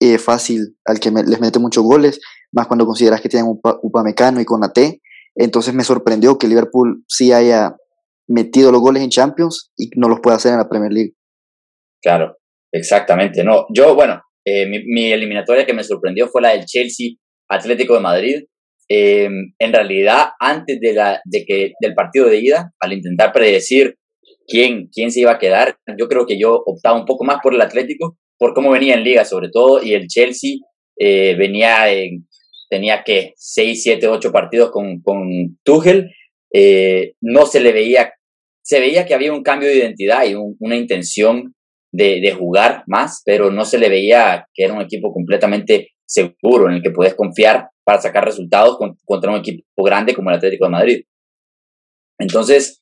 eh, 0.01 0.19
fácil 0.19 0.77
al 0.85 0.99
que 0.99 1.11
les 1.11 1.41
mete 1.41 1.59
muchos 1.59 1.85
goles, 1.85 2.21
más 2.53 2.67
cuando 2.67 2.87
consideras 2.87 3.21
que 3.21 3.29
tienen 3.29 3.49
un 3.49 3.61
Upamecano 3.83 4.41
y 4.41 4.45
Conate. 4.45 5.01
Entonces 5.41 5.73
me 5.73 5.85
sorprendió 5.85 6.37
que 6.37 6.49
Liverpool 6.49 7.03
sí 7.09 7.33
haya 7.33 7.75
metido 8.29 8.71
los 8.71 8.83
goles 8.83 9.03
en 9.03 9.09
Champions 9.09 9.73
y 9.75 9.89
no 9.97 10.07
los 10.07 10.21
pueda 10.21 10.37
hacer 10.37 10.53
en 10.53 10.59
la 10.59 10.69
Premier 10.69 10.93
League. 10.93 11.15
Claro, 12.03 12.37
exactamente. 12.71 13.43
No, 13.43 13.65
yo, 13.75 13.95
bueno, 13.95 14.21
eh, 14.45 14.67
mi, 14.67 15.11
eliminatoria 15.11 15.65
que 15.65 15.73
me 15.73 15.83
sorprendió 15.83 16.29
fue 16.29 16.43
la 16.43 16.51
del 16.51 16.67
Chelsea 16.67 17.13
Atlético 17.49 17.95
de 17.95 18.01
Madrid. 18.01 18.43
Em, 18.87 19.55
en 19.59 19.73
realidad, 19.73 20.29
antes 20.39 20.79
de, 20.79 20.93
la, 20.93 21.23
de 21.25 21.45
que, 21.47 21.73
del 21.81 21.95
partido 21.95 22.27
de 22.29 22.39
ida, 22.39 22.73
al 22.79 22.93
intentar 22.93 23.33
predecir 23.33 23.97
quién, 24.47 24.89
quién 24.93 25.11
se 25.11 25.21
iba 25.21 25.33
a 25.33 25.39
quedar, 25.39 25.79
yo 25.99 26.07
creo 26.07 26.27
que 26.27 26.39
yo 26.39 26.63
optaba 26.67 26.99
un 26.99 27.07
poco 27.07 27.25
más 27.25 27.39
por 27.43 27.55
el 27.55 27.63
Atlético, 27.63 28.19
por 28.39 28.53
cómo 28.53 28.73
venía 28.73 28.93
en 28.93 29.05
liga 29.05 29.25
sobre 29.25 29.49
todo, 29.51 29.83
y 29.83 29.95
el 29.95 30.07
Chelsea 30.07 30.57
eh, 30.99 31.35
venía 31.39 31.91
en, 31.91 32.27
tenía 32.71 33.03
que 33.05 33.35
6, 33.37 33.83
7, 33.83 34.09
8 34.09 34.33
partidos 34.33 34.71
con, 34.71 35.03
con 35.03 35.59
Tuchel, 35.65 36.11
eh, 36.53 37.15
no 37.21 37.45
se 37.47 37.61
le 37.61 37.73
veía 37.73 38.13
se 38.63 38.79
veía 38.79 39.05
que 39.05 39.15
había 39.15 39.33
un 39.33 39.43
cambio 39.43 39.69
de 39.69 39.79
identidad 39.79 40.25
y 40.27 40.35
una 40.35 40.77
intención 40.77 41.55
de, 41.93 42.33
jugar 42.39 42.85
más, 42.87 43.21
pero 43.25 43.51
no 43.51 43.65
se 43.65 43.79
le 43.79 43.89
veía 43.89 44.47
que 44.55 44.65
era 44.65 44.75
un 44.75 44.81
equipo 44.81 45.13
completamente 45.13 45.89
seguro 46.07 46.69
en 46.69 46.77
el 46.77 46.83
que 46.83 46.93
puedes 46.93 47.17
confiar 47.17 47.69
para 47.83 48.01
sacar 48.01 48.25
resultados 48.25 48.79
contra 49.05 49.33
un 49.33 49.39
equipo 49.39 49.65
grande 49.83 50.15
como 50.15 50.31
el 50.31 50.37
Atlético 50.37 50.67
de 50.67 50.71
Madrid. 50.71 51.03
Entonces, 52.19 52.81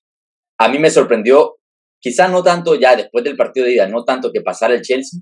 a 0.59 0.69
mí 0.69 0.79
me 0.79 0.91
sorprendió, 0.91 1.57
quizá 2.01 2.29
no 2.29 2.43
tanto 2.43 2.75
ya 2.75 2.95
después 2.95 3.25
del 3.25 3.37
partido 3.37 3.65
de 3.65 3.73
ida, 3.73 3.89
no 3.89 4.05
tanto 4.05 4.31
que 4.31 4.43
pasara 4.43 4.75
el 4.75 4.83
Chelsea, 4.83 5.21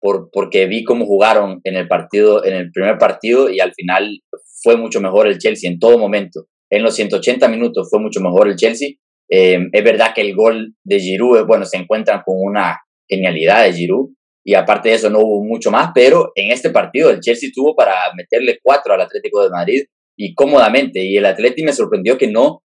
por, 0.00 0.30
porque 0.32 0.66
vi 0.66 0.84
cómo 0.84 1.06
jugaron 1.06 1.60
en 1.64 1.76
el 1.76 1.88
partido, 1.88 2.44
en 2.44 2.54
el 2.54 2.70
primer 2.70 2.98
partido 2.98 3.50
y 3.50 3.60
al 3.60 3.72
final 3.74 4.20
fue 4.62 4.76
mucho 4.76 5.00
mejor 5.00 5.26
el 5.26 5.38
Chelsea 5.38 5.70
en 5.70 5.78
todo 5.78 5.98
momento. 5.98 6.46
En 6.70 6.82
los 6.82 6.94
180 6.94 7.48
minutos 7.48 7.88
fue 7.90 8.00
mucho 8.00 8.20
mejor 8.20 8.48
el 8.48 8.56
Chelsea. 8.56 8.90
Eh, 9.30 9.58
es 9.72 9.84
verdad 9.84 10.12
que 10.14 10.20
el 10.20 10.34
gol 10.34 10.74
de 10.84 11.00
Giroud, 11.00 11.46
bueno, 11.46 11.64
se 11.64 11.76
encuentran 11.76 12.22
con 12.24 12.36
una 12.38 12.78
genialidad 13.08 13.64
de 13.64 13.72
Giroud 13.72 14.10
y 14.44 14.54
aparte 14.54 14.90
de 14.90 14.94
eso 14.94 15.10
no 15.10 15.20
hubo 15.20 15.44
mucho 15.44 15.70
más, 15.70 15.90
pero 15.94 16.30
en 16.36 16.52
este 16.52 16.70
partido 16.70 17.10
el 17.10 17.20
Chelsea 17.20 17.50
tuvo 17.52 17.74
para 17.74 17.94
meterle 18.16 18.58
cuatro 18.62 18.94
al 18.94 19.00
Atlético 19.00 19.42
de 19.42 19.50
Madrid 19.50 19.82
y 20.16 20.34
cómodamente. 20.34 21.04
Y 21.04 21.16
el 21.16 21.26
Atlético 21.26 21.66
me 21.66 21.72
sorprendió 21.72 22.16
que 22.16 22.28
no, 22.28 22.62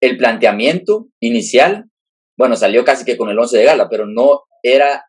el 0.00 0.16
planteamiento 0.16 1.08
inicial, 1.20 1.84
bueno, 2.38 2.56
salió 2.56 2.84
casi 2.84 3.04
que 3.04 3.16
con 3.16 3.28
el 3.28 3.38
11 3.38 3.58
de 3.58 3.64
gala, 3.64 3.88
pero 3.90 4.06
no 4.06 4.44
era 4.62 5.04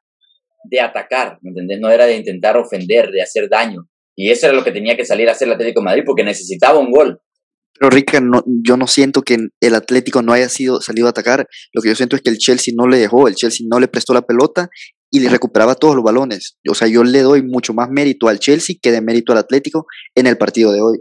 de 0.63 0.81
atacar, 0.81 1.37
¿me 1.41 1.49
entendés? 1.49 1.79
No 1.79 1.89
era 1.89 2.05
de 2.05 2.15
intentar 2.15 2.57
ofender, 2.57 3.11
de 3.11 3.21
hacer 3.21 3.49
daño. 3.49 3.87
Y 4.15 4.29
eso 4.31 4.47
era 4.47 4.55
lo 4.55 4.63
que 4.63 4.71
tenía 4.71 4.97
que 4.97 5.05
salir 5.05 5.29
a 5.29 5.31
hacer 5.31 5.47
el 5.47 5.53
Atlético 5.53 5.79
de 5.79 5.85
Madrid 5.85 6.03
porque 6.05 6.23
necesitaba 6.23 6.79
un 6.79 6.91
gol. 6.91 7.19
Pero 7.79 7.89
Rica, 7.89 8.19
no, 8.19 8.43
yo 8.45 8.75
no 8.75 8.87
siento 8.87 9.21
que 9.21 9.37
el 9.61 9.75
Atlético 9.75 10.21
no 10.21 10.33
haya 10.33 10.49
sido 10.49 10.81
salido 10.81 11.07
a 11.07 11.11
atacar. 11.11 11.47
Lo 11.71 11.81
que 11.81 11.89
yo 11.89 11.95
siento 11.95 12.17
es 12.17 12.21
que 12.21 12.29
el 12.29 12.37
Chelsea 12.37 12.73
no 12.75 12.87
le 12.87 12.97
dejó, 12.97 13.27
el 13.27 13.35
Chelsea 13.35 13.65
no 13.69 13.79
le 13.79 13.87
prestó 13.87 14.13
la 14.13 14.21
pelota 14.21 14.69
y 15.11 15.21
le 15.21 15.29
recuperaba 15.29 15.75
todos 15.75 15.95
los 15.95 16.03
balones. 16.03 16.57
O 16.69 16.75
sea, 16.75 16.87
yo 16.87 17.03
le 17.03 17.19
doy 17.19 17.41
mucho 17.41 17.73
más 17.73 17.89
mérito 17.89 18.27
al 18.27 18.39
Chelsea 18.39 18.75
que 18.81 18.91
de 18.91 19.01
mérito 19.01 19.31
al 19.31 19.39
Atlético 19.39 19.85
en 20.13 20.27
el 20.27 20.37
partido 20.37 20.73
de 20.73 20.81
hoy. 20.81 20.97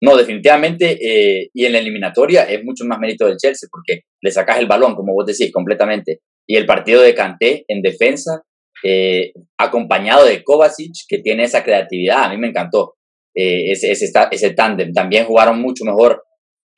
No, 0.00 0.16
definitivamente, 0.16 0.98
eh, 1.00 1.50
y 1.54 1.64
en 1.64 1.72
la 1.72 1.78
eliminatoria 1.78 2.42
es 2.44 2.64
mucho 2.64 2.84
más 2.84 2.98
mérito 2.98 3.26
del 3.26 3.36
Chelsea 3.36 3.68
porque 3.70 4.02
le 4.20 4.30
sacas 4.32 4.58
el 4.58 4.66
balón, 4.66 4.94
como 4.94 5.14
vos 5.14 5.26
decís, 5.26 5.52
completamente. 5.52 6.20
Y 6.46 6.56
el 6.56 6.66
partido 6.66 7.02
de 7.02 7.14
Kanté 7.14 7.64
en 7.68 7.82
defensa, 7.82 8.42
eh, 8.82 9.32
acompañado 9.58 10.24
de 10.24 10.42
Kovacic, 10.42 10.92
que 11.08 11.18
tiene 11.18 11.44
esa 11.44 11.62
creatividad, 11.62 12.24
a 12.24 12.28
mí 12.30 12.36
me 12.36 12.48
encantó. 12.48 12.94
Eh, 13.34 13.72
ese, 13.72 13.92
ese, 13.92 14.50
tándem. 14.50 14.92
También 14.92 15.24
jugaron 15.24 15.60
mucho 15.60 15.84
mejor 15.84 16.22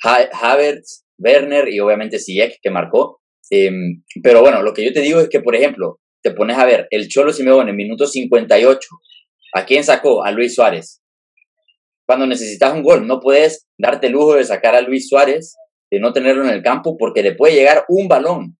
Havertz, 0.02 1.04
Werner 1.18 1.68
y 1.68 1.80
obviamente 1.80 2.18
Ziyech 2.18 2.58
que 2.62 2.70
marcó. 2.70 3.20
Em, 3.50 4.02
pero 4.22 4.40
bueno, 4.40 4.62
lo 4.62 4.72
que 4.72 4.84
yo 4.84 4.92
te 4.92 5.00
digo 5.00 5.20
es 5.20 5.28
que, 5.28 5.40
por 5.40 5.56
ejemplo, 5.56 6.00
te 6.22 6.30
pones 6.30 6.56
a 6.56 6.64
ver 6.64 6.86
el 6.90 7.08
Cholo 7.08 7.32
Simeone 7.32 7.70
en 7.70 7.76
minuto 7.76 8.06
58. 8.06 8.88
¿A 9.54 9.64
quién 9.64 9.84
sacó? 9.84 10.24
A 10.24 10.30
Luis 10.30 10.54
Suárez. 10.54 11.02
Cuando 12.06 12.26
necesitas 12.26 12.72
un 12.72 12.82
gol, 12.82 13.06
no 13.06 13.20
puedes 13.20 13.66
darte 13.78 14.06
el 14.08 14.12
lujo 14.12 14.34
de 14.34 14.44
sacar 14.44 14.74
a 14.74 14.80
Luis 14.80 15.08
Suárez, 15.08 15.56
de 15.90 16.00
no 16.00 16.12
tenerlo 16.12 16.44
en 16.44 16.50
el 16.50 16.62
campo, 16.62 16.96
porque 16.98 17.22
le 17.22 17.34
puede 17.34 17.54
llegar 17.54 17.84
un 17.88 18.08
balón. 18.08 18.58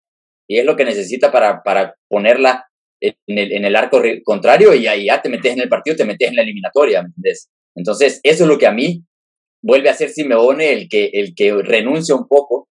Y 0.49 0.59
es 0.59 0.65
lo 0.65 0.77
que 0.77 0.85
necesita 0.85 1.31
para, 1.31 1.63
para 1.63 1.95
ponerla 2.09 2.67
en 3.01 3.39
el, 3.39 3.53
en 3.53 3.65
el 3.65 3.77
arco 3.77 4.03
contrario 4.25 4.75
y 4.75 4.87
ahí 4.87 5.07
ya 5.07 5.21
te 5.21 5.29
metes 5.29 5.53
en 5.53 5.61
el 5.61 5.69
partido, 5.69 5.97
te 5.97 6.05
metes 6.05 6.29
en 6.29 6.37
la 6.37 6.43
eliminatoria, 6.43 7.03
¿me 7.03 7.09
entiendes? 7.09 7.51
Entonces, 7.75 8.21
eso 8.23 8.45
es 8.45 8.49
lo 8.49 8.59
que 8.59 8.67
a 8.67 8.73
mí 8.73 9.05
vuelve 9.63 9.89
a 9.89 9.95
ser 9.95 10.11
Simeone 10.11 10.73
el 10.73 10.89
que, 10.89 11.11
el 11.13 11.35
que 11.35 11.53
renuncia 11.63 12.15
un 12.15 12.29
poco 12.29 12.69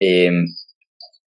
em, 0.00 0.44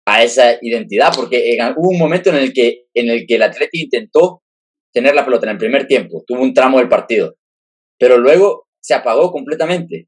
a 0.05 0.23
esa 0.23 0.57
identidad, 0.61 1.11
porque 1.15 1.57
hubo 1.77 1.89
un 1.89 1.99
momento 1.99 2.29
en 2.29 2.35
el 2.35 2.53
que, 2.53 2.85
en 2.93 3.09
el, 3.09 3.25
que 3.25 3.35
el 3.35 3.43
Atleti 3.43 3.83
intentó 3.83 4.43
tener 4.93 5.15
la 5.15 5.23
pelota 5.23 5.45
en 5.45 5.51
el 5.51 5.57
primer 5.57 5.87
tiempo, 5.87 6.23
tuvo 6.27 6.41
un 6.41 6.53
tramo 6.53 6.79
del 6.79 6.89
partido, 6.89 7.35
pero 7.97 8.17
luego 8.17 8.67
se 8.81 8.93
apagó 8.93 9.31
completamente. 9.31 10.07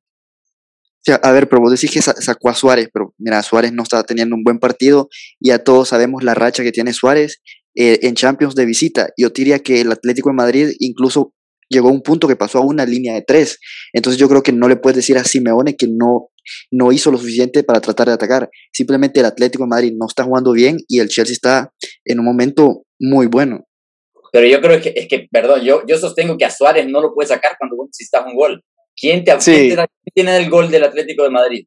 a 1.22 1.32
ver, 1.32 1.48
pero 1.48 1.62
vos 1.62 1.72
decís 1.72 1.92
que 1.92 2.02
sacó 2.02 2.50
a 2.50 2.54
Suárez, 2.54 2.90
pero 2.92 3.14
mira, 3.18 3.42
Suárez 3.44 3.72
no 3.72 3.84
está 3.84 4.04
teniendo 4.04 4.36
un 4.36 4.44
buen 4.44 4.60
partido 4.60 5.08
y 5.40 5.50
ya 5.50 5.60
todos 5.64 5.90
sabemos 5.90 6.24
la 6.24 6.34
racha 6.34 6.64
que 6.64 6.72
tiene 6.72 6.94
Suárez 6.94 7.42
eh, 7.76 8.00
en 8.04 8.16
Champions 8.16 8.56
de 8.56 8.66
visita. 8.66 9.10
Yo 9.18 9.30
diría 9.30 9.60
que 9.60 9.82
el 9.82 9.92
Atlético 9.92 10.30
de 10.30 10.36
Madrid 10.36 10.70
incluso 10.80 11.34
llegó 11.70 11.88
a 11.88 11.92
un 11.92 12.02
punto 12.02 12.28
que 12.28 12.36
pasó 12.36 12.60
a 12.60 12.66
una 12.66 12.86
línea 12.86 13.14
de 13.14 13.22
tres. 13.22 13.60
Entonces 13.94 14.20
yo 14.20 14.28
creo 14.28 14.44
que 14.44 14.52
no 14.52 14.68
le 14.68 14.76
puedes 14.76 14.98
decir 14.98 15.18
a 15.18 15.24
Simeone 15.24 15.76
que 15.78 15.88
no, 15.88 16.30
no 16.70 16.92
hizo 16.92 17.12
lo 17.12 17.18
suficiente 17.18 17.64
para 17.64 17.80
tratar 17.80 18.08
de 18.08 18.14
atacar. 18.14 18.50
Simplemente 18.74 19.22
el 19.22 19.26
Atlético 19.26 19.64
de 19.64 19.70
Madrid 19.70 19.94
no 19.96 20.06
está 20.08 20.24
jugando 20.24 20.52
bien 20.52 20.78
y 20.88 21.00
el 21.00 21.08
Chelsea 21.08 21.34
está 21.34 21.72
en 22.06 22.20
un 22.20 22.26
momento 22.26 22.84
muy 23.00 23.28
bueno. 23.28 23.66
Pero 24.34 24.48
yo 24.48 24.62
creo 24.62 24.82
que, 24.82 24.94
es 24.96 25.08
que, 25.08 25.28
perdón, 25.30 25.62
yo, 25.62 25.82
yo 25.88 25.98
sostengo 25.98 26.38
que 26.38 26.46
a 26.46 26.52
Suárez 26.52 26.88
no 26.88 27.02
lo 27.02 27.14
puede 27.14 27.28
sacar 27.28 27.54
cuando 27.58 27.76
necesitas 27.86 28.26
un 28.26 28.36
gol. 28.36 28.64
¿Quién 28.96 29.24
te, 29.24 29.40
sí. 29.42 29.52
¿quién 29.74 29.88
tiene 30.14 30.38
el 30.38 30.50
gol 30.50 30.70
del 30.70 30.84
Atlético 30.84 31.24
de 31.24 31.30
Madrid? 31.30 31.66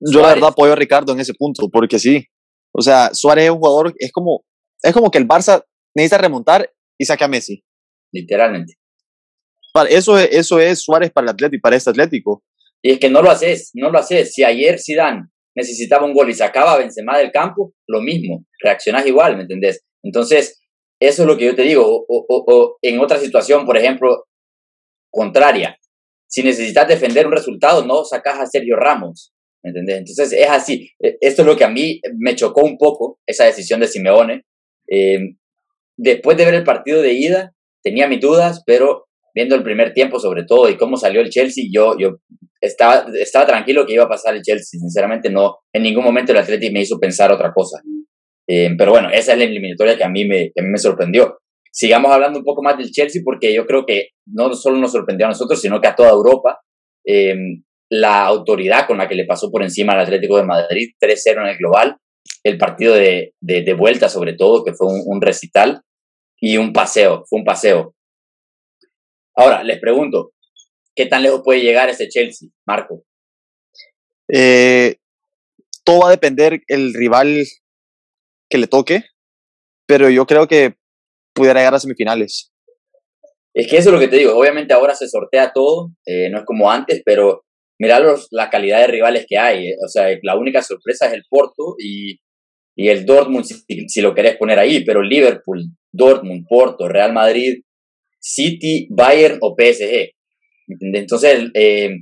Yo 0.00 0.20
la 0.20 0.34
verdad 0.34 0.50
apoyo 0.50 0.72
a 0.72 0.76
Ricardo 0.76 1.12
en 1.12 1.20
ese 1.20 1.32
punto, 1.34 1.68
porque 1.70 1.98
sí. 1.98 2.26
O 2.76 2.82
sea, 2.82 3.14
Suárez 3.14 3.44
es 3.44 3.50
un 3.50 3.58
jugador, 3.58 3.94
es 3.98 4.12
como, 4.12 4.44
es 4.82 4.92
como 4.92 5.10
que 5.10 5.18
el 5.18 5.26
Barça 5.26 5.64
necesita 5.94 6.18
remontar 6.18 6.70
y 6.98 7.04
saque 7.06 7.24
a 7.24 7.28
Messi. 7.28 7.64
Literalmente. 8.12 8.74
Eso, 9.88 10.18
eso 10.18 10.58
es 10.58 10.80
Suárez 10.80 11.10
para 11.10 11.26
el 11.26 11.30
Atlético 11.30 11.60
para 11.62 11.76
este 11.76 11.90
Atlético. 11.90 12.42
Y 12.82 12.92
es 12.92 12.98
que 12.98 13.10
no 13.10 13.22
lo 13.22 13.30
haces, 13.30 13.70
no 13.74 13.90
lo 13.90 13.98
haces. 13.98 14.32
Si 14.32 14.44
ayer 14.44 14.78
Zidane 14.78 15.26
necesitaba 15.54 16.06
un 16.06 16.14
gol 16.14 16.30
y 16.30 16.34
sacaba 16.34 16.74
a 16.74 16.78
Benzema 16.78 17.18
del 17.18 17.32
campo, 17.32 17.72
lo 17.86 18.00
mismo, 18.00 18.44
reaccionás 18.62 19.06
igual, 19.06 19.36
¿me 19.36 19.42
entendés? 19.42 19.82
Entonces, 20.02 20.60
eso 21.00 21.22
es 21.22 21.28
lo 21.28 21.36
que 21.36 21.46
yo 21.46 21.54
te 21.54 21.62
digo. 21.62 22.04
O, 22.08 22.78
en 22.82 23.00
otra 23.00 23.18
situación, 23.18 23.64
por 23.64 23.76
ejemplo, 23.76 24.24
contraria, 25.10 25.78
si 26.28 26.42
necesitas 26.42 26.88
defender 26.88 27.26
un 27.26 27.32
resultado, 27.32 27.84
no 27.84 28.04
sacas 28.04 28.38
a 28.38 28.46
Sergio 28.46 28.76
Ramos, 28.76 29.32
¿me 29.66 29.70
entendés? 29.70 29.98
Entonces, 29.98 30.32
es 30.32 30.48
así. 30.48 30.90
E, 31.00 31.18
esto 31.20 31.42
es 31.42 31.46
lo 31.46 31.56
que 31.56 31.64
a 31.64 31.68
mí 31.68 32.00
me 32.16 32.36
chocó 32.36 32.62
un 32.64 32.78
poco, 32.78 33.18
esa 33.26 33.44
decisión 33.44 33.80
de 33.80 33.88
Simeone. 33.88 34.44
Eh, 34.88 35.18
después 35.96 36.36
de 36.36 36.44
ver 36.44 36.54
el 36.54 36.64
partido 36.64 37.02
de 37.02 37.12
ida, 37.12 37.52
tenía 37.82 38.06
mis 38.06 38.20
dudas, 38.20 38.62
pero 38.64 39.06
viendo 39.34 39.54
el 39.54 39.62
primer 39.62 39.92
tiempo 39.92 40.18
sobre 40.20 40.44
todo 40.44 40.68
y 40.68 40.76
cómo 40.76 40.96
salió 40.96 41.20
el 41.20 41.30
Chelsea, 41.30 41.64
yo, 41.70 41.96
yo 41.98 42.18
estaba, 42.60 43.06
estaba 43.20 43.46
tranquilo 43.46 43.84
que 43.84 43.94
iba 43.94 44.04
a 44.04 44.08
pasar 44.08 44.36
el 44.36 44.42
Chelsea. 44.42 44.78
Sinceramente, 44.78 45.30
no, 45.30 45.58
en 45.72 45.82
ningún 45.82 46.04
momento 46.04 46.32
el 46.32 46.38
Atlético 46.38 46.72
me 46.72 46.82
hizo 46.82 46.98
pensar 47.00 47.32
otra 47.32 47.52
cosa. 47.52 47.82
Eh, 48.48 48.70
pero 48.78 48.92
bueno, 48.92 49.10
esa 49.10 49.32
es 49.32 49.38
la 49.38 49.44
eliminatoria 49.44 49.96
que 49.96 50.04
a, 50.04 50.08
mí 50.08 50.24
me, 50.24 50.52
a 50.56 50.62
mí 50.62 50.68
me 50.68 50.78
sorprendió. 50.78 51.38
Sigamos 51.72 52.12
hablando 52.12 52.38
un 52.38 52.44
poco 52.44 52.62
más 52.62 52.78
del 52.78 52.90
Chelsea 52.90 53.20
porque 53.24 53.52
yo 53.52 53.66
creo 53.66 53.84
que 53.84 54.10
no 54.26 54.54
solo 54.54 54.78
nos 54.78 54.92
sorprendió 54.92 55.26
a 55.26 55.30
nosotros, 55.30 55.60
sino 55.60 55.80
que 55.80 55.88
a 55.88 55.96
toda 55.96 56.10
Europa. 56.10 56.60
Eh, 57.04 57.34
la 57.90 58.24
autoridad 58.24 58.86
con 58.86 58.98
la 58.98 59.08
que 59.08 59.14
le 59.14 59.26
pasó 59.26 59.50
por 59.50 59.62
encima 59.62 59.92
al 59.92 60.00
Atlético 60.00 60.36
de 60.36 60.44
Madrid, 60.44 60.90
3-0 61.00 61.42
en 61.42 61.46
el 61.46 61.56
global, 61.56 61.96
el 62.42 62.58
partido 62.58 62.94
de, 62.94 63.34
de, 63.40 63.74
vuelta 63.74 64.08
sobre 64.08 64.34
todo, 64.34 64.64
que 64.64 64.72
fue 64.72 64.86
un, 64.86 65.02
un 65.04 65.20
recital, 65.20 65.82
y 66.40 66.56
un 66.56 66.72
paseo, 66.72 67.24
fue 67.28 67.40
un 67.40 67.44
paseo. 67.44 67.94
Ahora, 69.34 69.62
les 69.62 69.78
pregunto, 69.80 70.32
¿qué 70.94 71.06
tan 71.06 71.22
lejos 71.22 71.42
puede 71.44 71.60
llegar 71.60 71.88
ese 71.88 72.08
Chelsea, 72.08 72.48
Marco? 72.66 73.04
Eh, 74.32 74.96
todo 75.84 76.00
va 76.00 76.08
a 76.08 76.12
depender 76.12 76.62
el 76.68 76.94
rival 76.94 77.44
que 78.48 78.58
le 78.58 78.66
toque, 78.66 79.04
pero 79.86 80.10
yo 80.10 80.26
creo 80.26 80.46
que 80.46 80.76
pudiera 81.34 81.60
llegar 81.60 81.74
a 81.74 81.80
semifinales. 81.80 82.52
Es 83.54 83.68
que 83.68 83.78
eso 83.78 83.88
es 83.88 83.94
lo 83.94 84.00
que 84.00 84.08
te 84.08 84.16
digo, 84.16 84.36
obviamente 84.36 84.74
ahora 84.74 84.94
se 84.94 85.08
sortea 85.08 85.52
todo, 85.52 85.90
eh, 86.04 86.28
no 86.28 86.38
es 86.40 86.44
como 86.44 86.70
antes, 86.70 87.02
pero 87.04 87.45
mira 87.78 88.00
la 88.30 88.50
calidad 88.50 88.80
de 88.80 88.86
rivales 88.86 89.26
que 89.28 89.38
hay, 89.38 89.68
eh, 89.68 89.76
o 89.84 89.88
sea, 89.88 90.08
la 90.22 90.36
única 90.36 90.62
sorpresa 90.62 91.06
es 91.06 91.14
el 91.14 91.24
Porto 91.28 91.76
y, 91.78 92.18
y 92.76 92.88
el 92.88 93.06
Dortmund, 93.06 93.44
si, 93.88 94.00
lo 94.00 94.14
querés 94.14 94.36
poner 94.36 94.58
ahí, 94.58 94.84
pero 94.84 95.02
Liverpool, 95.02 95.64
Dortmund, 95.92 96.46
Porto, 96.48 96.88
Real 96.88 97.12
Madrid, 97.12 97.62
City, 98.20 98.86
Bayern 98.90 99.38
o 99.40 99.54
PSG. 99.56 100.10
Entonces, 100.68 101.50
eh, 101.54 101.96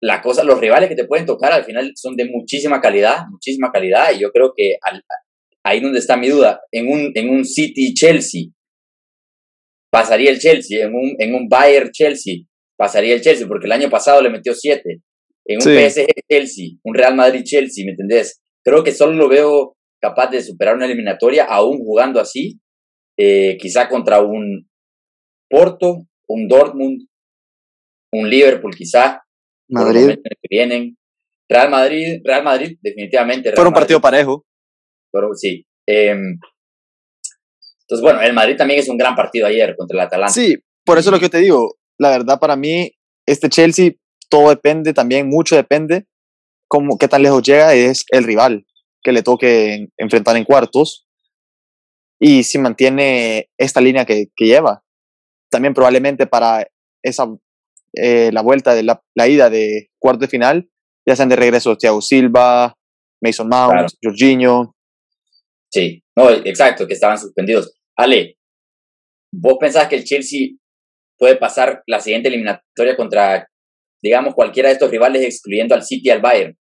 la 0.00 0.20
cosa, 0.20 0.44
los 0.44 0.60
rivales 0.60 0.88
que 0.88 0.96
te 0.96 1.06
pueden 1.06 1.26
tocar 1.26 1.52
al 1.52 1.64
final 1.64 1.92
son 1.96 2.14
de 2.14 2.26
muchísima 2.26 2.80
calidad, 2.80 3.26
muchísima 3.30 3.72
calidad, 3.72 4.12
y 4.14 4.20
yo 4.20 4.30
creo 4.30 4.52
que 4.56 4.76
ahí 5.64 5.80
donde 5.80 5.98
está 5.98 6.16
mi 6.16 6.28
duda, 6.28 6.60
en 6.70 6.88
un, 6.88 7.10
en 7.14 7.30
un 7.30 7.44
City-Chelsea, 7.44 8.50
pasaría 9.90 10.30
el 10.30 10.38
Chelsea, 10.38 10.84
en 10.84 10.94
un, 10.94 11.16
en 11.18 11.34
un 11.34 11.48
Bayern-Chelsea, 11.48 12.44
pasaría 12.76 13.14
el 13.14 13.20
Chelsea, 13.20 13.46
porque 13.46 13.66
el 13.66 13.72
año 13.72 13.90
pasado 13.90 14.20
le 14.22 14.30
metió 14.30 14.54
siete, 14.54 15.00
en 15.46 15.58
un 15.58 15.62
PSG-Chelsea, 15.62 16.78
un 16.82 16.94
Real 16.94 17.14
Madrid-Chelsea, 17.14 17.84
¿me 17.84 17.92
entendés? 17.92 18.40
Creo 18.64 18.82
que 18.82 18.92
solo 18.92 19.12
lo 19.12 19.28
veo 19.28 19.76
capaz 20.00 20.28
de 20.28 20.42
superar 20.42 20.74
una 20.76 20.86
eliminatoria 20.86 21.44
aún 21.44 21.78
jugando 21.78 22.20
así, 22.20 22.60
eh, 23.18 23.56
quizá 23.58 23.88
contra 23.88 24.20
un 24.20 24.68
Porto, 25.48 26.06
un 26.28 26.48
Dortmund, 26.48 27.06
un 28.12 28.28
Liverpool 28.28 28.74
quizá, 28.74 29.24
Madrid. 29.68 30.18
Que 30.22 30.48
vienen. 30.50 30.96
Real 31.48 31.70
Madrid, 31.70 32.20
Real 32.24 32.42
Madrid, 32.42 32.78
definitivamente. 32.80 33.52
Fue 33.52 33.66
un 33.66 33.72
partido 33.72 34.00
parejo. 34.00 34.46
Pero 35.12 35.34
sí. 35.34 35.64
Em, 35.86 36.38
entonces, 37.82 38.02
bueno, 38.02 38.22
el 38.22 38.32
Madrid 38.32 38.56
también 38.56 38.80
es 38.80 38.88
un 38.88 38.96
gran 38.96 39.14
partido 39.14 39.46
ayer 39.46 39.74
contra 39.76 39.94
el 39.94 40.06
Atalanta. 40.06 40.32
Sí, 40.32 40.56
por 40.84 40.98
eso 40.98 41.10
es 41.10 41.12
lo 41.12 41.20
que 41.20 41.28
te 41.28 41.38
digo. 41.38 41.76
La 41.98 42.10
verdad, 42.10 42.38
para 42.38 42.56
mí, 42.56 42.92
este 43.26 43.48
Chelsea, 43.48 43.92
todo 44.28 44.50
depende 44.50 44.92
también, 44.92 45.28
mucho 45.28 45.56
depende 45.56 46.06
cómo, 46.68 46.98
qué 46.98 47.08
tan 47.08 47.22
lejos 47.22 47.42
llega, 47.42 47.74
es 47.74 48.04
el 48.10 48.24
rival 48.24 48.66
que 49.02 49.12
le 49.12 49.22
toque 49.22 49.88
enfrentar 49.98 50.36
en 50.36 50.44
cuartos 50.44 51.06
y 52.18 52.42
si 52.42 52.58
mantiene 52.58 53.50
esta 53.58 53.80
línea 53.80 54.04
que, 54.04 54.28
que 54.34 54.46
lleva. 54.46 54.82
También 55.50 55.74
probablemente 55.74 56.26
para 56.26 56.66
esa 57.02 57.26
eh, 57.96 58.30
la 58.32 58.42
vuelta 58.42 58.74
de 58.74 58.82
la, 58.82 59.28
ida 59.28 59.50
de 59.50 59.90
cuarto 59.98 60.20
de 60.20 60.28
final, 60.28 60.68
ya 61.06 61.14
sean 61.14 61.28
de 61.28 61.36
regreso 61.36 61.76
Thiago 61.76 62.00
Silva, 62.00 62.74
Mason 63.22 63.48
Mount, 63.48 63.90
Jorginho. 64.02 64.74
Sí, 65.70 66.02
no, 66.16 66.30
exacto, 66.30 66.86
que 66.86 66.94
estaban 66.94 67.18
suspendidos. 67.18 67.76
Ale, 67.96 68.38
¿vos 69.32 69.56
pensás 69.60 69.88
que 69.88 69.96
el 69.96 70.04
Chelsea 70.04 70.48
puede 71.18 71.36
pasar 71.36 71.82
la 71.86 72.00
siguiente 72.00 72.28
eliminatoria 72.28 72.96
contra, 72.96 73.48
digamos, 74.02 74.34
cualquiera 74.34 74.68
de 74.68 74.74
estos 74.74 74.90
rivales, 74.90 75.22
excluyendo 75.22 75.74
al 75.74 75.84
City 75.84 76.08
y 76.08 76.10
al 76.10 76.20
Bayern? 76.20 76.56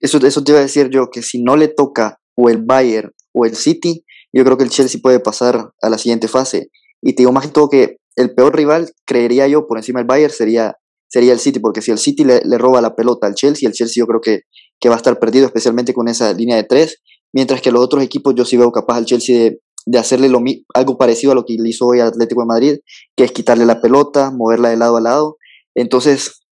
Eso, 0.00 0.18
eso 0.18 0.44
te 0.44 0.52
iba 0.52 0.58
a 0.58 0.62
decir 0.62 0.90
yo, 0.90 1.10
que 1.10 1.22
si 1.22 1.42
no 1.42 1.56
le 1.56 1.68
toca 1.68 2.18
o 2.36 2.48
el 2.48 2.58
Bayern 2.58 3.12
o 3.32 3.46
el 3.46 3.56
City, 3.56 4.04
yo 4.32 4.44
creo 4.44 4.56
que 4.56 4.64
el 4.64 4.70
Chelsea 4.70 5.00
puede 5.02 5.20
pasar 5.20 5.70
a 5.80 5.88
la 5.88 5.98
siguiente 5.98 6.28
fase. 6.28 6.70
Y 7.02 7.14
te 7.14 7.22
digo 7.22 7.32
más 7.32 7.46
que 7.46 7.52
todo 7.52 7.68
que 7.68 7.96
el 8.16 8.34
peor 8.34 8.56
rival, 8.56 8.90
creería 9.06 9.46
yo, 9.46 9.66
por 9.66 9.78
encima 9.78 10.00
del 10.00 10.06
Bayern, 10.06 10.32
sería, 10.32 10.76
sería 11.08 11.32
el 11.32 11.38
City, 11.38 11.60
porque 11.60 11.82
si 11.82 11.90
el 11.90 11.98
City 11.98 12.24
le, 12.24 12.40
roba 12.58 12.80
la 12.80 12.94
pelota 12.94 13.26
al 13.26 13.34
Chelsea, 13.34 13.68
el 13.68 13.74
Chelsea 13.74 14.02
yo 14.02 14.06
creo 14.06 14.20
que, 14.20 14.40
que, 14.80 14.88
va 14.88 14.94
a 14.94 14.98
estar 14.98 15.18
perdido, 15.18 15.46
especialmente 15.46 15.94
con 15.94 16.08
esa 16.08 16.32
línea 16.32 16.56
de 16.56 16.64
tres, 16.64 17.02
mientras 17.32 17.60
que 17.60 17.70
los 17.70 17.82
otros 17.82 18.02
equipos 18.02 18.34
yo 18.34 18.44
sí 18.44 18.56
veo 18.56 18.72
capaz 18.72 18.96
al 18.96 19.04
Chelsea 19.04 19.38
de, 19.38 19.60
de 19.86 19.98
hacerle 19.98 20.28
lo, 20.28 20.42
algo 20.74 20.98
parecido 20.98 21.32
a 21.32 21.34
lo 21.34 21.44
que 21.44 21.56
le 21.58 21.68
hizo 21.68 21.86
hoy 21.86 22.00
Atlético 22.00 22.42
de 22.42 22.46
Madrid, 22.46 22.78
que 23.16 23.24
es 23.24 23.32
quitarle 23.32 23.64
la 23.64 23.80
pelota, 23.80 24.30
moverla 24.30 24.70
de 24.70 24.76
lado 24.76 24.96
a 24.96 25.00
lado. 25.00 25.36
Entonces, 25.74 26.42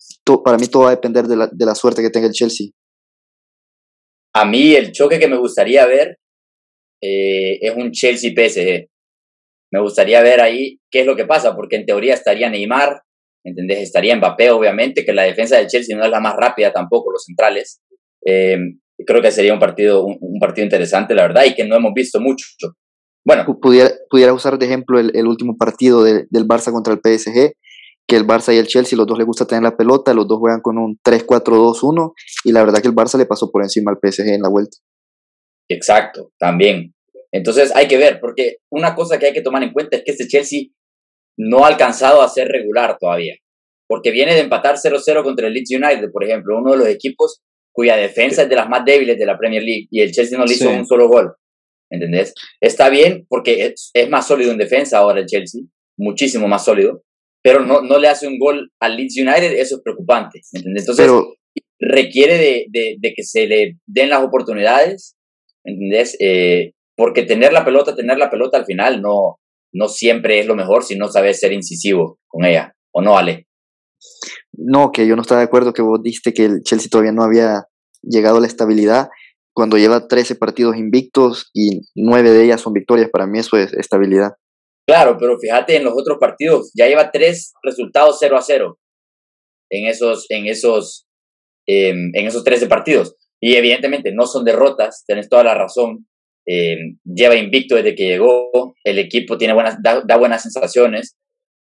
para 0.45 0.57
mí 0.57 0.69
todo 0.69 0.85
va 0.85 0.88
a 0.88 0.97
depender 0.97 1.26
de 1.26 1.37
la, 1.37 1.49
de 1.53 1.67
la 1.67 1.75
suerte 1.75 2.03
que 2.03 2.11
tenga 2.11 2.29
el 2.29 2.33
Chelsea. 2.33 2.69
A 4.35 4.45
mí 4.45 4.75
el 4.75 4.93
choque 4.93 5.19
que 5.19 5.29
me 5.29 5.37
gustaría 5.37 5.87
ver 5.87 6.19
eh, 7.03 7.59
es 7.61 7.75
un 7.76 7.91
Chelsea-PSG 7.91 8.88
me 9.75 9.81
gustaría 9.81 10.23
ver 10.23 10.41
ahí 10.41 10.79
qué 10.88 11.00
es 11.00 11.07
lo 11.07 11.17
que 11.17 11.25
pasa, 11.25 11.57
porque 11.57 11.75
en 11.75 11.85
teoría 11.85 12.14
estaría 12.14 12.49
Neymar, 12.49 13.03
¿entendés? 13.45 13.81
Estaría 13.81 14.14
Mbappé, 14.14 14.50
obviamente, 14.53 15.05
que 15.05 15.12
la 15.12 15.25
defensa 15.25 15.57
del 15.57 15.67
Chelsea 15.67 15.97
no 15.97 16.05
es 16.05 16.11
la 16.12 16.21
más 16.21 16.37
rápida 16.37 16.73
tampoco, 16.73 17.11
los 17.11 17.25
centrales. 17.25 17.83
Eh, 18.25 18.57
creo 19.05 19.21
que 19.21 19.33
sería 19.33 19.53
un 19.53 19.59
partido, 19.59 20.05
un, 20.05 20.38
partido 20.38 20.64
interesante, 20.64 21.12
la 21.12 21.23
verdad, 21.23 21.45
y 21.45 21.55
que 21.55 21.64
no 21.64 21.75
hemos 21.75 21.93
visto 21.93 22.21
mucho. 22.21 22.47
Bueno. 23.25 23.47
Pudiera, 23.61 23.90
pudiera 24.11 24.33
usar 24.33 24.59
de 24.59 24.66
ejemplo 24.66 24.99
el, 24.99 25.26
último 25.26 25.57
partido 25.57 26.04
del 26.04 26.28
Barça 26.31 26.73
contra 26.73 26.93
el 26.93 27.00
PSG, 27.00 27.54
que 28.07 28.16
el 28.16 28.26
Barça 28.26 28.54
y 28.54 28.59
el 28.59 28.66
Chelsea, 28.66 28.97
los 28.97 29.07
dos 29.07 29.19
les 29.19 29.26
gusta 29.26 29.47
tener 29.47 29.62
la 29.62 29.76
pelota, 29.76 30.12
los 30.12 30.28
dos 30.28 30.38
juegan 30.38 30.61
con 30.61 30.76
un 30.76 30.99
3-4-2-1, 31.02 32.12
y 32.45 32.52
la 32.52 32.62
verdad 32.62 32.83
que 32.83 32.88
el 32.88 32.95
Barça 32.95 33.16
le 33.16 33.26
pasó 33.26 33.50
por 33.50 33.62
encima 33.62 33.90
al 33.90 33.99
PSG 33.99 34.28
en 34.28 34.43
la 34.43 34.50
vuelta. 34.50 34.76
Exacto, 35.69 36.33
también. 36.38 36.95
Entonces 37.33 37.75
hay 37.75 37.88
que 37.88 37.97
ver, 37.97 38.21
porque 38.21 38.59
una 38.71 38.95
cosa 38.95 39.19
que 39.19 39.26
hay 39.26 39.33
que 39.33 39.40
tomar 39.40 39.62
en 39.62 39.73
cuenta 39.73 39.97
es 39.97 40.04
que 40.04 40.12
este 40.12 40.28
Chelsea 40.28 40.69
no 41.38 41.64
ha 41.64 41.69
alcanzado 41.69 42.21
a 42.23 42.28
ser 42.28 42.49
regular 42.49 42.99
todavía, 43.00 43.35
porque 43.88 44.11
viene 44.11 44.35
de 44.35 44.40
empatar 44.40 44.76
0-0 44.76 45.23
contra 45.23 45.47
el 45.47 45.54
Leeds 45.54 45.71
United, 45.71 46.12
por 46.12 46.25
ejemplo, 46.25 46.59
uno 46.59 46.73
de 46.73 46.78
los 46.78 46.88
equipos 46.88 47.43
cuya 47.73 47.97
defensa 47.97 48.43
es 48.43 48.49
de 48.49 48.54
las 48.54 48.69
más 48.69 48.85
débiles 48.85 49.19
de 49.19 49.26
la 49.26 49.37
Premier 49.37 49.62
League 49.62 49.88
y 49.90 50.00
el 50.00 50.12
Chelsea 50.12 50.38
no 50.38 50.45
le 50.45 50.54
hizo 50.54 50.71
un 50.71 50.87
solo 50.87 51.09
gol. 51.09 51.35
¿Entendés? 51.94 52.34
Está 52.60 52.88
bien 52.88 53.26
porque 53.28 53.74
es, 53.74 54.08
más 54.08 54.26
sólido 54.26 54.52
en 54.52 54.58
defensa 54.58 54.98
ahora 54.98 55.20
el 55.20 55.26
Chelsea, 55.26 55.62
muchísimo 55.96 56.48
más 56.48 56.64
sólido, 56.64 57.02
pero 57.42 57.60
no, 57.60 57.82
no 57.82 57.98
le 57.98 58.08
hace 58.08 58.26
un 58.26 58.38
gol 58.38 58.70
al 58.80 58.96
Leeds 58.96 59.18
United, 59.18 59.52
eso 59.52 59.76
es 59.76 59.82
preocupante. 59.82 60.40
¿entendés? 60.52 60.88
Entonces, 60.88 61.10
requiere 61.78 62.38
de, 62.38 62.66
de, 62.70 62.96
de, 62.98 63.14
que 63.14 63.22
se 63.22 63.46
le 63.46 63.78
den 63.86 64.10
las 64.10 64.22
oportunidades, 64.22 65.16
¿entendés? 65.64 66.16
Eh, 66.20 66.72
porque 66.96 67.22
tener 67.22 67.52
la 67.52 67.64
pelota, 67.64 67.94
tener 67.94 68.18
la 68.18 68.30
pelota 68.30 68.58
al 68.58 68.64
final 68.64 69.02
no, 69.02 69.38
no 69.72 69.88
siempre 69.88 70.38
es 70.40 70.46
lo 70.46 70.54
mejor 70.54 70.84
si 70.84 70.96
no 70.96 71.08
sabes 71.08 71.40
ser 71.40 71.52
incisivo 71.52 72.18
con 72.26 72.44
ella, 72.44 72.74
¿o 72.92 73.02
no, 73.02 73.18
Ale? 73.18 73.46
No, 74.52 74.92
que 74.92 75.06
yo 75.06 75.16
no 75.16 75.22
estaba 75.22 75.40
de 75.40 75.46
acuerdo 75.46 75.72
que 75.72 75.82
vos 75.82 76.02
diste 76.02 76.32
que 76.32 76.44
el 76.44 76.62
Chelsea 76.62 76.88
todavía 76.90 77.12
no 77.12 77.22
había 77.22 77.66
llegado 78.02 78.38
a 78.38 78.40
la 78.40 78.46
estabilidad 78.46 79.08
cuando 79.54 79.78
lleva 79.78 80.08
13 80.08 80.34
partidos 80.34 80.76
invictos 80.76 81.50
y 81.54 81.80
9 81.94 82.30
de 82.30 82.44
ellas 82.44 82.61
son 82.61 82.73
victorias, 82.73 83.08
para 83.11 83.26
mí 83.26 83.38
eso 83.38 83.56
es 83.56 83.73
estabilidad. 83.73 84.32
Claro, 84.87 85.16
pero 85.18 85.38
fíjate 85.38 85.76
en 85.76 85.84
los 85.84 85.94
otros 85.96 86.18
partidos, 86.18 86.70
ya 86.75 86.87
lleva 86.87 87.11
tres 87.11 87.54
resultados 87.62 88.18
0 88.20 88.37
a 88.37 88.42
0 88.42 88.78
en 89.70 89.87
esos, 89.87 90.26
en 90.28 90.46
esos 90.46 91.06
em, 91.66 92.11
en 92.14 92.26
esos 92.26 92.44
13 92.44 92.66
partidos. 92.66 93.16
Y 93.40 93.56
evidentemente 93.56 94.12
no 94.12 94.26
son 94.26 94.44
derrotas, 94.44 95.04
tenés 95.06 95.28
toda 95.28 95.44
la 95.44 95.54
razón. 95.54 96.06
Em, 96.46 96.99
lleva 97.04 97.37
invicto 97.37 97.76
desde 97.76 97.94
que 97.94 98.06
llegó, 98.06 98.75
el 98.84 98.99
equipo 98.99 99.38
tiene 99.38 99.54
buenas, 99.54 99.78
da, 99.82 100.16
buenas 100.18 100.42
sensaciones, 100.42 101.16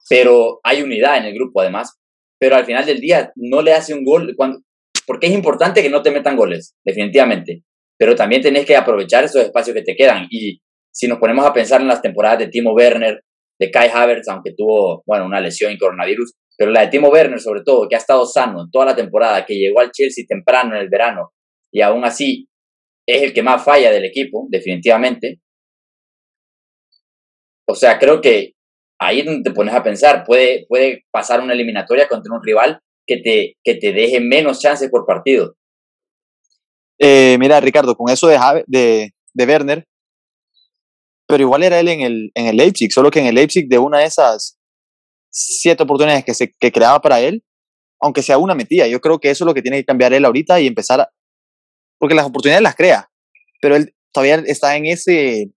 pero 0.09 0.61
hay 0.63 0.83
unidad 0.83 1.19
en 1.19 1.25
el 1.25 1.35
grupo 1.35 1.61
además. 1.61 1.99
Pero 2.39 2.57
al 2.57 2.65
final 2.65 2.87
del 2.87 3.01
día 3.01 3.33
no 3.37 3.63
le 3.63 3.73
hace 3.75 3.95
un 3.95 4.05
gol, 4.05 4.35
cuando, 4.37 4.61
porque 5.07 5.27
es 5.27 5.33
importante 5.33 5.83
que 5.83 5.91
no 5.91 6.03
te 6.03 6.11
metan 6.11 6.37
goles, 6.37 6.75
definitivamente. 6.85 7.63
Pero 8.03 8.17
también 8.17 8.43
tenés 8.43 8.67
que 8.67 8.75
aprovechar 8.75 9.23
esos 9.23 9.45
espacios 9.45 9.77
que 9.77 9.85
te 9.85 9.95
quedan. 9.95 10.27
Y 10.29 10.61
si 10.93 11.07
nos 11.07 11.21
ponemos 11.21 11.47
a 11.47 11.53
pensar 11.53 11.81
en 11.81 11.87
las 11.87 12.03
temporadas 12.03 12.41
de 12.41 12.49
Timo 12.49 12.73
Werner, 12.73 13.23
de 13.61 13.71
Kai 13.71 13.91
Havertz, 13.95 14.27
aunque 14.27 14.55
tuvo, 14.57 15.05
bueno, 15.07 15.25
una 15.25 15.41
lesión 15.41 15.73
y 15.73 15.79
coronavirus, 15.79 16.35
pero 16.59 16.73
la 16.73 16.81
de 16.81 16.89
Timo 16.89 17.11
Werner 17.11 17.39
sobre 17.39 17.63
todo, 17.63 17.89
que 17.89 17.95
ha 17.95 17.99
estado 17.99 18.27
sano 18.27 18.67
toda 18.73 18.87
la 18.87 18.97
temporada, 18.97 19.47
que 19.47 19.55
llegó 19.55 19.79
al 19.79 19.93
Chelsea 19.93 20.25
temprano 20.27 20.75
en 20.75 20.81
el 20.81 20.89
verano 20.89 21.31
y 21.71 21.81
aún 21.81 22.05
así 22.05 22.49
es 23.07 23.23
el 23.23 23.33
que 23.33 23.45
más 23.45 23.65
falla 23.65 23.93
del 23.93 24.05
equipo, 24.05 24.49
definitivamente. 24.51 25.39
O 27.69 27.77
sea, 27.77 28.01
creo 28.01 28.21
que 28.21 28.55
ahí 29.01 29.21
es 29.21 29.27
donde 29.27 29.49
te 29.49 29.55
pones 29.55 29.77
a 29.77 29.85
pensar, 29.85 30.25
puede, 30.27 30.67
puede 30.69 31.05
pasar 31.13 31.41
una 31.41 31.53
eliminatoria 31.53 32.09
contra 32.09 32.35
un 32.35 32.43
rival 32.43 32.81
que 33.07 33.19
te, 33.19 33.55
que 33.63 33.77
te 33.77 33.93
deje 33.93 34.19
menos 34.19 34.59
chances 34.59 34.91
por 34.91 35.07
partido. 35.07 35.55
Eh, 36.99 37.37
mira, 37.39 37.61
Ricardo, 37.61 37.97
con 37.97 38.11
eso 38.11 38.29
de, 38.29 38.39
de, 38.67 39.15
de 39.35 39.45
Werner, 39.45 39.87
pero 41.27 41.43
igual 41.43 41.63
era 41.63 41.81
él 41.81 41.89
en 41.89 42.01
el, 42.01 42.31
en 42.35 42.47
el 42.47 42.57
Leipzig, 42.57 42.93
solo 42.93 43.11
que 43.11 43.21
en 43.21 43.27
el 43.27 43.35
Leipzig 43.35 43.69
de 43.69 43.79
una 43.79 44.01
de 44.01 44.05
esas 44.05 44.59
siete 45.31 45.83
oportunidades 45.83 46.25
que, 46.25 46.35
se, 46.35 46.53
que 46.53 46.71
creaba 46.71 47.01
para 47.01 47.21
él, 47.21 47.43
aunque 48.01 48.23
sea 48.23 48.39
una 48.39 48.55
metía. 48.55 48.87
Yo 48.87 49.01
creo 49.01 49.19
que 49.19 49.31
eso 49.31 49.45
es 49.45 49.47
lo 49.47 49.55
que 49.55 49.63
tiene 49.63 49.79
que 49.79 49.87
cambiar 49.87 50.13
él 50.13 50.25
ahorita 50.25 50.61
y 50.61 50.67
empezar 50.67 51.01
a, 51.01 51.11
porque 51.99 52.15
las 52.15 52.27
oportunidades 52.27 52.63
las 52.63 52.75
crea, 52.75 53.11
pero 53.61 53.77
él 53.77 53.95
todavía 54.13 54.43
está 54.47 54.77
en 54.77 54.87
ese, 54.87 55.53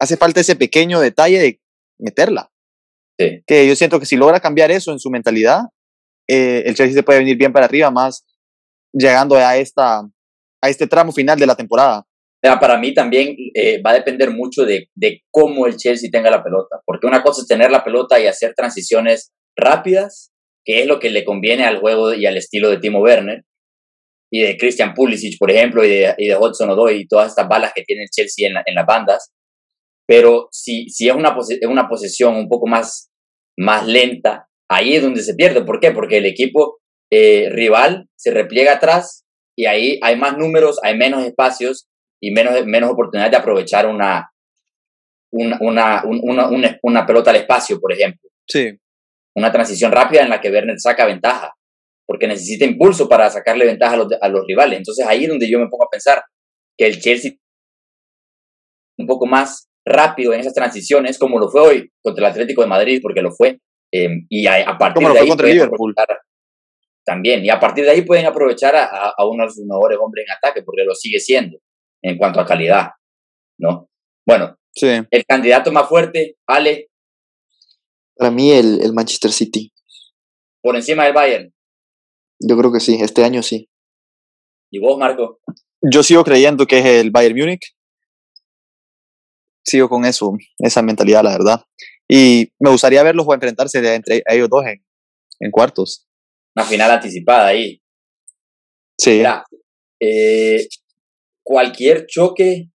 hace 0.00 0.16
falta 0.16 0.40
ese 0.40 0.56
pequeño 0.56 1.00
detalle 1.00 1.38
de 1.38 1.60
meterla. 1.98 2.50
Que 3.18 3.68
yo 3.68 3.76
siento 3.76 4.00
que 4.00 4.06
si 4.06 4.16
logra 4.16 4.40
cambiar 4.40 4.72
eso 4.72 4.90
en 4.90 4.98
su 4.98 5.08
mentalidad, 5.08 5.60
eh, 6.28 6.64
el 6.66 6.74
Chelsea 6.74 6.94
se 6.94 7.02
puede 7.04 7.20
venir 7.20 7.36
bien 7.36 7.52
para 7.52 7.66
arriba, 7.66 7.90
más 7.90 8.24
llegando 8.92 9.36
a, 9.36 9.56
esta, 9.56 10.02
a 10.62 10.70
este 10.70 10.86
tramo 10.86 11.12
final 11.12 11.38
de 11.38 11.46
la 11.46 11.54
temporada 11.54 12.06
para 12.60 12.76
mí 12.76 12.92
también 12.92 13.36
eh, 13.54 13.80
va 13.82 13.90
a 13.90 13.94
depender 13.94 14.30
mucho 14.30 14.64
de, 14.64 14.88
cómo 15.30 15.66
el 15.66 15.76
Chelsea 15.76 16.10
tenga 16.10 16.30
la 16.30 16.42
pelota, 16.42 16.80
porque 16.84 17.06
una 17.06 17.22
cosa 17.22 17.42
es 17.42 17.46
tener 17.46 17.70
la 17.70 17.84
pelota 17.84 18.18
y 18.18 18.26
hacer 18.26 18.54
transiciones 18.54 19.32
rápidas, 19.56 20.32
que 20.64 20.80
es 20.80 20.86
lo 20.86 20.98
que 20.98 21.10
le 21.10 21.24
conviene 21.24 21.64
al 21.64 21.78
juego 21.78 22.14
y 22.14 22.26
al 22.26 22.36
estilo 22.36 22.68
de 22.68 22.78
Timo 22.78 23.00
Werner, 23.00 23.44
y 24.30 24.40
de 24.40 24.56
Christian 24.56 24.94
Pulisic, 24.94 25.38
por 25.38 25.50
ejemplo, 25.50 25.84
y 25.84 25.88
de, 25.88 26.14
y 26.18 26.28
de 26.28 26.36
Hudson 26.36 26.70
Odoi, 26.70 27.02
y 27.02 27.06
todas 27.06 27.28
estas 27.28 27.46
balas 27.46 27.72
que 27.74 27.82
tiene 27.82 28.04
el 28.04 28.08
Chelsea 28.08 28.48
en, 28.48 28.74
las 28.74 28.86
bandas. 28.86 29.30
Pero 30.06 30.48
si, 30.50 30.88
si 30.88 31.08
es 31.08 31.14
una, 31.14 31.36
una 31.68 31.88
posesión 31.88 32.34
un 32.36 32.48
poco 32.48 32.66
más, 32.66 33.10
más 33.58 33.86
lenta, 33.86 34.48
ahí 34.70 34.96
es 34.96 35.02
donde 35.02 35.22
se 35.22 35.34
pierde. 35.34 35.64
¿Por 35.64 35.80
qué? 35.80 35.92
Porque 35.92 36.16
el 36.16 36.26
equipo 36.26 36.78
eh, 37.10 37.50
rival 37.50 38.08
se 38.16 38.30
repliega 38.30 38.72
atrás 38.72 39.21
y 39.56 39.66
ahí 39.66 39.98
hay 40.02 40.16
más 40.16 40.36
números, 40.36 40.78
hay 40.82 40.96
menos 40.96 41.24
espacios 41.24 41.88
y 42.20 42.30
menos, 42.30 42.64
menos 42.66 42.90
oportunidad 42.90 43.30
de 43.30 43.36
aprovechar 43.36 43.86
una, 43.86 44.30
una, 45.32 45.58
una, 45.60 46.02
una, 46.04 46.78
una, 46.82 47.06
pelota 47.06 47.30
al 47.30 47.36
espacio, 47.36 47.80
por 47.80 47.92
ejemplo. 47.92 48.30
Sí. 48.48 48.78
Una 49.34 49.50
transición 49.50 49.92
rápida 49.92 50.22
en 50.22 50.30
la 50.30 50.40
que 50.40 50.50
Werner 50.50 50.78
saca 50.78 51.06
ventaja, 51.06 51.52
porque 52.06 52.28
necesita 52.28 52.64
impulso 52.64 53.08
para 53.08 53.30
sacarle 53.30 53.66
ventaja 53.66 53.94
a 53.94 53.96
los, 53.96 54.08
a 54.20 54.28
los 54.28 54.46
rivales. 54.46 54.78
Entonces 54.78 55.06
ahí 55.06 55.24
es 55.24 55.28
donde 55.28 55.50
yo 55.50 55.58
me 55.58 55.68
pongo 55.68 55.84
a 55.84 55.90
pensar 55.90 56.22
que 56.78 56.86
el 56.86 57.00
Chelsea 57.00 57.32
un 58.98 59.06
poco 59.06 59.26
más 59.26 59.68
rápido 59.86 60.32
en 60.32 60.40
esas 60.40 60.54
transicionas, 60.54 61.18
como 61.18 61.38
lo 61.38 61.48
fue 61.48 61.60
hoy 61.60 61.92
contra 62.02 62.26
el 62.26 62.32
Atlético 62.32 62.62
de 62.62 62.68
Madrid, 62.68 63.00
porque 63.02 63.22
lo 63.22 63.32
fue. 63.32 63.58
Eh, 63.92 64.08
y 64.28 64.46
a, 64.46 64.76
partir 64.78 65.06
de 65.06 65.18
ahí 65.18 65.28
contra 65.28 65.48
Liverpool. 65.48 65.94
También, 67.04 67.44
y 67.44 67.50
a 67.50 67.58
partir 67.58 67.84
de 67.84 67.90
ahí 67.90 68.02
pueden 68.02 68.26
aprovechar 68.26 68.76
a, 68.76 69.12
a, 69.16 69.26
uno 69.26 69.44
de 69.44 69.50
sus 69.50 69.64
mejores 69.64 69.98
hombres 70.00 70.24
en 70.26 70.36
ataque, 70.36 70.62
porque 70.62 70.84
lo 70.84 70.94
sigue 70.94 71.18
siendo 71.18 71.58
en 72.00 72.16
cuanto 72.16 72.40
a 72.40 72.46
calidad, 72.46 72.90
¿no? 73.58 73.88
Bueno, 74.24 74.56
sí. 74.72 74.86
el 75.10 75.24
candidato 75.26 75.72
más 75.72 75.88
fuerte, 75.88 76.36
Ale. 76.46 76.90
Para 78.16 78.30
mí 78.30 78.52
el, 78.52 78.80
el 78.82 78.92
Manchester 78.92 79.32
City. 79.32 79.72
Por 80.62 80.76
encima 80.76 81.04
del 81.04 81.12
Bayern. 81.12 81.52
Yo 82.38 82.56
creo 82.56 82.72
que 82.72 82.80
sí, 82.80 82.98
este 83.00 83.24
año 83.24 83.42
sí. 83.42 83.68
¿Y 84.70 84.78
vos, 84.78 84.96
Marco? 84.96 85.40
Yo 85.80 86.02
sigo 86.04 86.22
creyendo 86.22 86.66
que 86.66 86.78
es 86.78 86.86
el 86.86 87.10
Bayern 87.10 87.36
Múnich. 87.36 87.74
Sigo 89.64 89.88
con 89.88 90.04
eso, 90.04 90.32
esa 90.58 90.82
mentalidad, 90.82 91.24
la 91.24 91.32
verdad. 91.32 91.64
Y 92.08 92.52
me 92.60 92.70
gustaría 92.70 93.02
verlos 93.02 93.26
enfrentarse 93.32 93.80
de 93.80 93.94
entre 93.94 94.22
ellos 94.26 94.48
dos 94.48 94.64
en, 94.66 94.84
en 95.40 95.50
cuartos. 95.50 96.08
Una 96.54 96.64
final 96.66 96.90
anticipada 96.90 97.46
ahí. 97.46 97.80
Sí. 98.98 99.18
Mira, 99.18 99.44
eh, 100.00 100.66
cualquier 101.42 102.06
choque, 102.06 102.68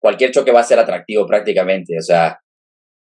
cualquier 0.00 0.30
choque 0.30 0.52
va 0.52 0.60
a 0.60 0.64
ser 0.64 0.78
atractivo 0.78 1.26
prácticamente. 1.26 1.96
O 1.98 2.02
sea, 2.02 2.38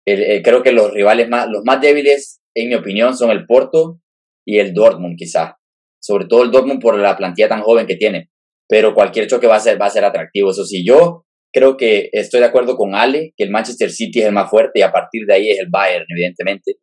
creo 0.05 0.63
que 0.63 0.73
los 0.73 0.93
rivales 0.93 1.29
más, 1.29 1.49
los 1.49 1.65
más 1.65 1.81
débiles, 1.81 2.41
en 2.55 2.69
mi 2.69 2.75
opinión, 2.75 3.17
son 3.17 3.31
el 3.31 3.47
Porto 3.47 4.01
y 4.47 4.59
el 4.59 4.75
Dortmund, 4.75 5.17
quizá. 5.17 5.57
Sobre 6.01 6.27
todo 6.27 6.43
el 6.43 6.51
Dortmund 6.51 6.81
por 6.81 6.99
la 6.99 7.17
plantilla 7.17 7.49
tan 7.49 7.63
joven 7.63 7.87
que 7.87 7.97
tiene. 7.97 8.31
Pero 8.69 8.95
cualquier 8.95 9.27
choque 9.27 9.47
va 9.47 9.57
a 9.57 9.61
ser, 9.61 9.81
va 9.81 9.87
a 9.87 9.91
ser 9.91 10.05
atractivo. 10.05 10.51
Eso 10.51 10.65
sí, 10.65 10.85
yo 10.85 11.25
creo 11.53 11.77
que 11.77 12.11
estoy 12.13 12.41
de 12.41 12.47
acuerdo 12.47 12.77
con 12.77 12.95
Ale, 12.95 13.33
que 13.37 13.45
el 13.45 13.51
Manchester 13.51 13.91
City 13.91 14.21
es 14.21 14.27
el 14.27 14.33
más 14.33 14.51
fuerte 14.51 14.81
y 14.81 14.83
a 14.83 14.93
partir 14.93 15.25
de 15.27 15.35
ahí 15.35 15.51
es 15.51 15.59
el 15.59 15.69
Bayern, 15.71 16.05
evidentemente. 16.09 16.77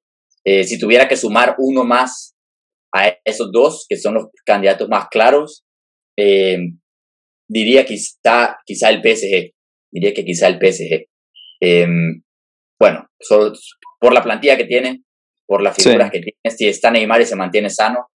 Eh, 0.46 0.64
si 0.64 0.78
tuviera 0.78 1.08
que 1.08 1.18
sumar 1.18 1.56
uno 1.58 1.84
más 1.84 2.36
a 2.94 3.16
esos 3.24 3.52
dos, 3.52 3.86
que 3.88 3.98
son 3.98 4.16
los 4.16 4.26
candidatos 4.46 4.90
más 4.90 5.08
claros, 5.10 5.66
eh, 6.18 6.58
diría 7.48 7.86
quizá, 7.86 8.58
quizá 8.66 8.90
el 8.90 9.02
PSG. 9.02 9.54
Diría 9.92 10.14
que 10.14 10.26
quizá 10.26 10.48
el 10.48 10.60
PSG. 10.60 11.08
Em, 11.62 12.24
bueno, 12.80 13.08
solo 13.20 13.54
por 14.00 14.14
la 14.14 14.24
plantilla 14.24 14.58
que 14.58 14.66
tiene, 14.66 15.04
por 15.48 15.62
las 15.62 15.76
figuras 15.76 16.12
que 16.12 16.20
tiene, 16.20 16.58
si 16.58 16.68
está 16.68 16.92
Neymar 16.92 17.22
y 17.22 17.26
se 17.26 17.36
mantiene 17.36 17.70
sano, 17.70 18.08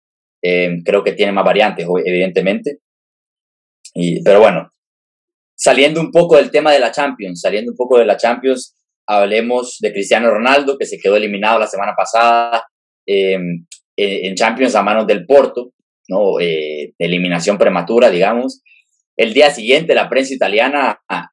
em, 0.42 0.82
creo 0.82 1.04
que 1.04 1.12
tiene 1.12 1.32
más 1.32 1.44
variantes, 1.44 1.86
evidentemente. 2.04 2.78
Y, 3.94 4.22
pero 4.22 4.40
bueno, 4.40 4.70
saliendo 5.56 6.00
un 6.00 6.10
poco 6.10 6.36
del 6.36 6.50
tema 6.50 6.72
de 6.72 6.80
la 6.80 6.90
Champions, 6.90 7.40
saliendo 7.40 7.72
un 7.72 7.76
poco 7.76 7.98
de 7.98 8.04
la 8.04 8.16
Champions, 8.16 8.74
hablemos 9.06 9.78
de 9.80 9.92
Cristiano 9.92 10.30
Ronaldo, 10.30 10.76
que 10.78 10.86
se 10.86 10.98
quedó 10.98 11.16
eliminado 11.16 11.58
la 11.58 11.66
semana 11.66 11.94
pasada 11.96 12.64
em, 13.06 13.64
en 13.96 14.34
Champions 14.34 14.74
a 14.74 14.82
manos 14.82 15.06
del 15.06 15.24
Porto, 15.26 15.72
¿no? 16.08 16.40
Eh, 16.40 16.92
eliminación 16.98 17.58
prematura, 17.58 18.10
digamos. 18.10 18.62
El 19.16 19.32
día 19.32 19.50
siguiente 19.50 19.94
la 19.94 20.08
prensa 20.08 20.34
italiana 20.34 21.00
ah, 21.08 21.28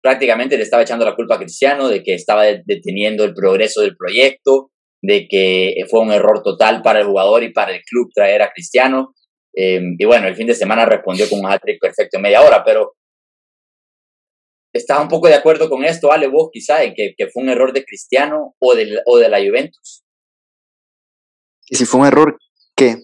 prácticamente 0.00 0.56
le 0.56 0.62
estaba 0.62 0.82
echando 0.82 1.04
la 1.04 1.16
culpa 1.16 1.34
a 1.34 1.38
Cristiano 1.38 1.88
de 1.88 2.02
que 2.02 2.14
estaba 2.14 2.44
deteniendo 2.44 3.24
el 3.24 3.34
progreso 3.34 3.82
del 3.82 3.96
proyecto, 3.96 4.70
de 5.02 5.26
que 5.28 5.74
fue 5.88 6.00
un 6.00 6.12
error 6.12 6.42
total 6.42 6.82
para 6.82 7.00
el 7.00 7.06
jugador 7.06 7.42
y 7.42 7.52
para 7.52 7.74
el 7.74 7.82
club 7.82 8.10
traer 8.14 8.42
a 8.42 8.52
Cristiano. 8.52 9.14
Em, 9.52 9.96
y 9.98 10.04
bueno, 10.04 10.28
el 10.28 10.36
fin 10.36 10.46
de 10.46 10.54
semana 10.54 10.84
respondió 10.84 11.28
con 11.28 11.40
un 11.40 11.50
hat-trick 11.50 11.80
perfecto 11.80 12.18
en 12.18 12.22
media 12.22 12.42
hora, 12.42 12.62
pero 12.64 12.94
¿estás 14.72 15.00
un 15.00 15.08
poco 15.08 15.28
de 15.28 15.34
acuerdo 15.34 15.68
con 15.68 15.84
esto, 15.84 16.12
Ale, 16.12 16.28
vos 16.28 16.50
quizá, 16.52 16.82
en 16.82 16.94
que, 16.94 17.14
que 17.16 17.28
fue 17.28 17.42
un 17.42 17.48
error 17.48 17.72
de 17.72 17.84
Cristiano 17.84 18.54
o 18.58 18.74
de, 18.74 19.00
o 19.06 19.18
de 19.18 19.28
la 19.28 19.38
Juventus? 19.38 20.02
¿Y 21.68 21.76
si 21.76 21.84
fue 21.84 22.00
un 22.00 22.06
error 22.06 22.38
qué? 22.76 22.98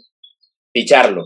Ficharlo. 0.73 1.25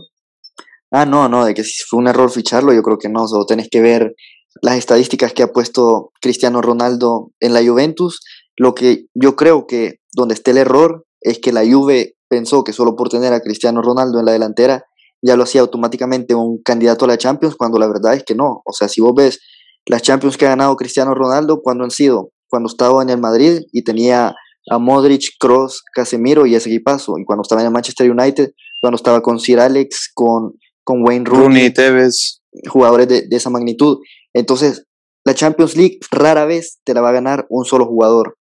Ah, 0.91 1.05
no, 1.05 1.29
no, 1.29 1.45
de 1.45 1.53
que 1.53 1.63
si 1.63 1.83
fue 1.83 1.99
un 1.99 2.07
error 2.07 2.29
ficharlo, 2.29 2.73
yo 2.73 2.83
creo 2.83 2.97
que 2.97 3.09
no. 3.09 3.27
Solo 3.27 3.45
tenés 3.45 3.69
que 3.69 3.81
ver 3.81 4.13
las 4.61 4.77
estadísticas 4.77 5.33
que 5.33 5.43
ha 5.43 5.51
puesto 5.51 6.11
Cristiano 6.21 6.61
Ronaldo 6.61 7.31
en 7.39 7.53
la 7.53 7.63
Juventus. 7.63 8.19
Lo 8.57 8.75
que 8.75 9.05
yo 9.13 9.35
creo 9.35 9.67
que 9.67 9.99
donde 10.11 10.33
esté 10.33 10.51
el 10.51 10.57
error 10.57 11.05
es 11.21 11.39
que 11.39 11.53
la 11.53 11.65
Juve 11.65 12.15
pensó 12.27 12.63
que 12.63 12.73
solo 12.73 12.95
por 12.95 13.09
tener 13.09 13.33
a 13.33 13.41
Cristiano 13.41 13.81
Ronaldo 13.81 14.19
en 14.19 14.25
la 14.25 14.33
delantera 14.33 14.85
ya 15.21 15.35
lo 15.35 15.43
hacía 15.43 15.61
automáticamente 15.61 16.33
un 16.33 16.61
candidato 16.63 17.05
a 17.05 17.09
la 17.09 17.17
Champions, 17.17 17.55
cuando 17.55 17.77
la 17.77 17.87
verdad 17.87 18.15
es 18.15 18.23
que 18.23 18.35
no. 18.35 18.61
O 18.65 18.73
sea, 18.73 18.87
si 18.87 19.01
vos 19.01 19.13
ves 19.15 19.39
las 19.85 20.01
Champions 20.01 20.37
que 20.37 20.45
ha 20.45 20.49
ganado 20.49 20.75
Cristiano 20.75 21.13
Ronaldo, 21.13 21.61
cuando 21.61 21.83
han 21.83 21.91
sido? 21.91 22.31
Cuando 22.49 22.67
estaba 22.67 23.01
en 23.01 23.09
el 23.09 23.19
Madrid 23.19 23.61
y 23.71 23.83
tenía 23.83 24.35
a 24.69 24.77
Modric, 24.77 25.37
Cross, 25.39 25.83
Casemiro 25.93 26.45
y 26.45 26.55
ese 26.55 26.69
equipazo. 26.69 27.17
Y 27.17 27.25
cuando 27.25 27.41
estaba 27.41 27.61
en 27.61 27.67
el 27.67 27.73
Manchester 27.73 28.09
United, 28.09 28.51
cuando 28.79 28.95
estaba 28.95 29.21
con 29.21 29.39
Sir 29.39 29.59
Alex, 29.59 30.11
con 30.13 30.53
con 30.83 31.03
Wayne 31.05 31.25
Rooney, 31.25 31.73
Tevez. 31.73 32.41
jugadores 32.69 33.07
de, 33.07 33.27
esa 33.31 33.49
magnitud. 33.49 33.99
Entonces, 34.33 34.85
la 35.23 35.33
Champions 35.33 35.75
League 35.77 35.99
rara 36.11 36.45
vez 36.45 36.79
te 36.83 36.93
la 36.93 37.01
va 37.01 37.09
a 37.09 37.13
ganar 37.13 37.45
un 37.49 37.65
solo 37.65 37.85
jugador 37.85 38.37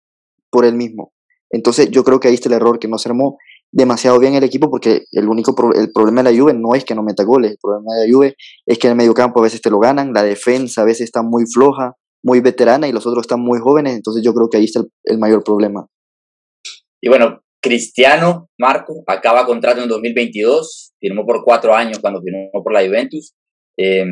por 0.51 0.65
él 0.65 0.75
mismo. 0.75 1.13
Entonces, 1.51 1.91
yo 1.91 2.05
creo 2.05 2.21
que 2.21 2.29
ahí 2.29 2.35
está 2.35 2.49
el 2.49 2.55
error 2.55 2.79
que 2.79 2.89
no 2.89 2.99
se 2.99 3.09
armó. 3.09 3.39
Demasiado 3.73 4.19
bien 4.19 4.35
el 4.35 4.45
equipo 4.45 4.71
porque 4.71 5.05
el 5.13 5.29
único 5.29 5.55
el 5.75 5.93
problema 5.93 6.23
de 6.23 6.33
la 6.33 6.39
Juve 6.39 6.55
no 6.55 6.75
es 6.75 6.85
que 6.85 6.95
no 6.95 7.03
meta 7.03 7.25
goles, 7.25 7.53
el 7.53 7.59
problema 7.61 7.95
de 7.95 8.07
la 8.07 8.13
Juve 8.13 8.37
es 8.67 8.79
que 8.79 8.89
en 8.89 8.93
el 8.93 8.97
mediocampo 8.97 9.41
a 9.41 9.45
veces 9.45 9.61
te 9.61 9.71
lo 9.71 9.79
ganan, 9.79 10.13
la 10.13 10.23
defensa 10.23 10.83
a 10.83 10.85
veces 10.85 11.03
está 11.03 11.23
muy 11.23 11.45
floja, 11.47 11.95
muy 12.23 12.41
veterana 12.41 12.89
y 12.89 12.93
los 12.93 13.07
otros 13.07 13.23
están 13.23 13.41
muy 13.41 13.61
jóvenes, 13.61 13.95
entonces 13.95 14.23
yo 14.25 14.35
creo 14.35 14.49
que 14.49 14.59
ahí 14.59 14.65
está 14.65 14.83
el, 15.05 15.19
mayor 15.19 15.45
problema. 15.45 15.87
Y 17.01 17.09
bueno, 17.09 17.41
Cristiano 17.63 18.49
Marco 18.59 19.03
acaba 19.07 19.47
contrato 19.47 19.83
en 19.83 19.89
2022, 19.89 20.95
firmó 21.01 21.25
por 21.25 21.45
cuatro 21.45 21.75
años 21.75 21.99
cuando 22.01 22.21
firmó 22.21 22.51
por 22.63 22.73
la 22.73 22.85
Juventus. 22.85 23.35
Eh, 23.79 24.05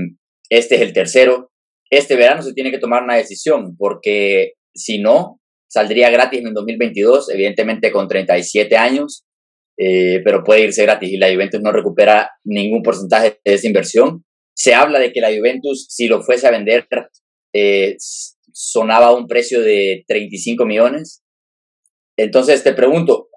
este 0.49 0.77
es 0.77 0.81
el 0.81 0.92
tercero. 0.92 1.51
Este 1.90 2.16
verano 2.16 2.42
se 2.42 2.55
tiene 2.55 2.71
que 2.71 2.79
tomar 2.79 3.03
una 3.03 3.16
decisión 3.16 3.77
porque 3.77 4.53
si 4.75 5.01
no, 5.01 5.40
saldría 5.68 6.11
gratis 6.11 6.40
en 6.40 6.55
2022, 6.55 7.31
evidentemente 7.31 7.90
con 7.90 8.09
37 8.09 8.77
años, 8.77 9.25
eh, 9.81 10.21
pero 10.25 10.43
puede 10.43 10.62
irse 10.62 10.83
gratis 10.83 11.09
y 11.09 11.19
la 11.19 11.33
Juventus 11.33 11.61
no 11.61 11.71
recupera 11.71 12.31
ningún 12.45 12.83
porcentaje 12.83 13.38
de 13.45 13.55
esa 13.55 13.67
inversión. 13.67 14.25
Se 14.55 14.75
habla 14.75 14.99
de 14.99 15.12
que 15.12 15.21
la 15.21 15.35
Juventus, 15.35 15.87
si 15.88 16.09
lo 16.09 16.21
fuese 16.21 16.49
a 16.49 16.51
vender, 16.51 16.88
eh, 17.55 17.97
sonaba 18.53 19.14
un 19.14 19.29
precio 19.29 19.61
de 19.61 20.05
35 20.09 20.67
millones. 20.67 21.23
Entonces 22.17 22.64
te 22.64 22.73
pregunto, 22.73 23.29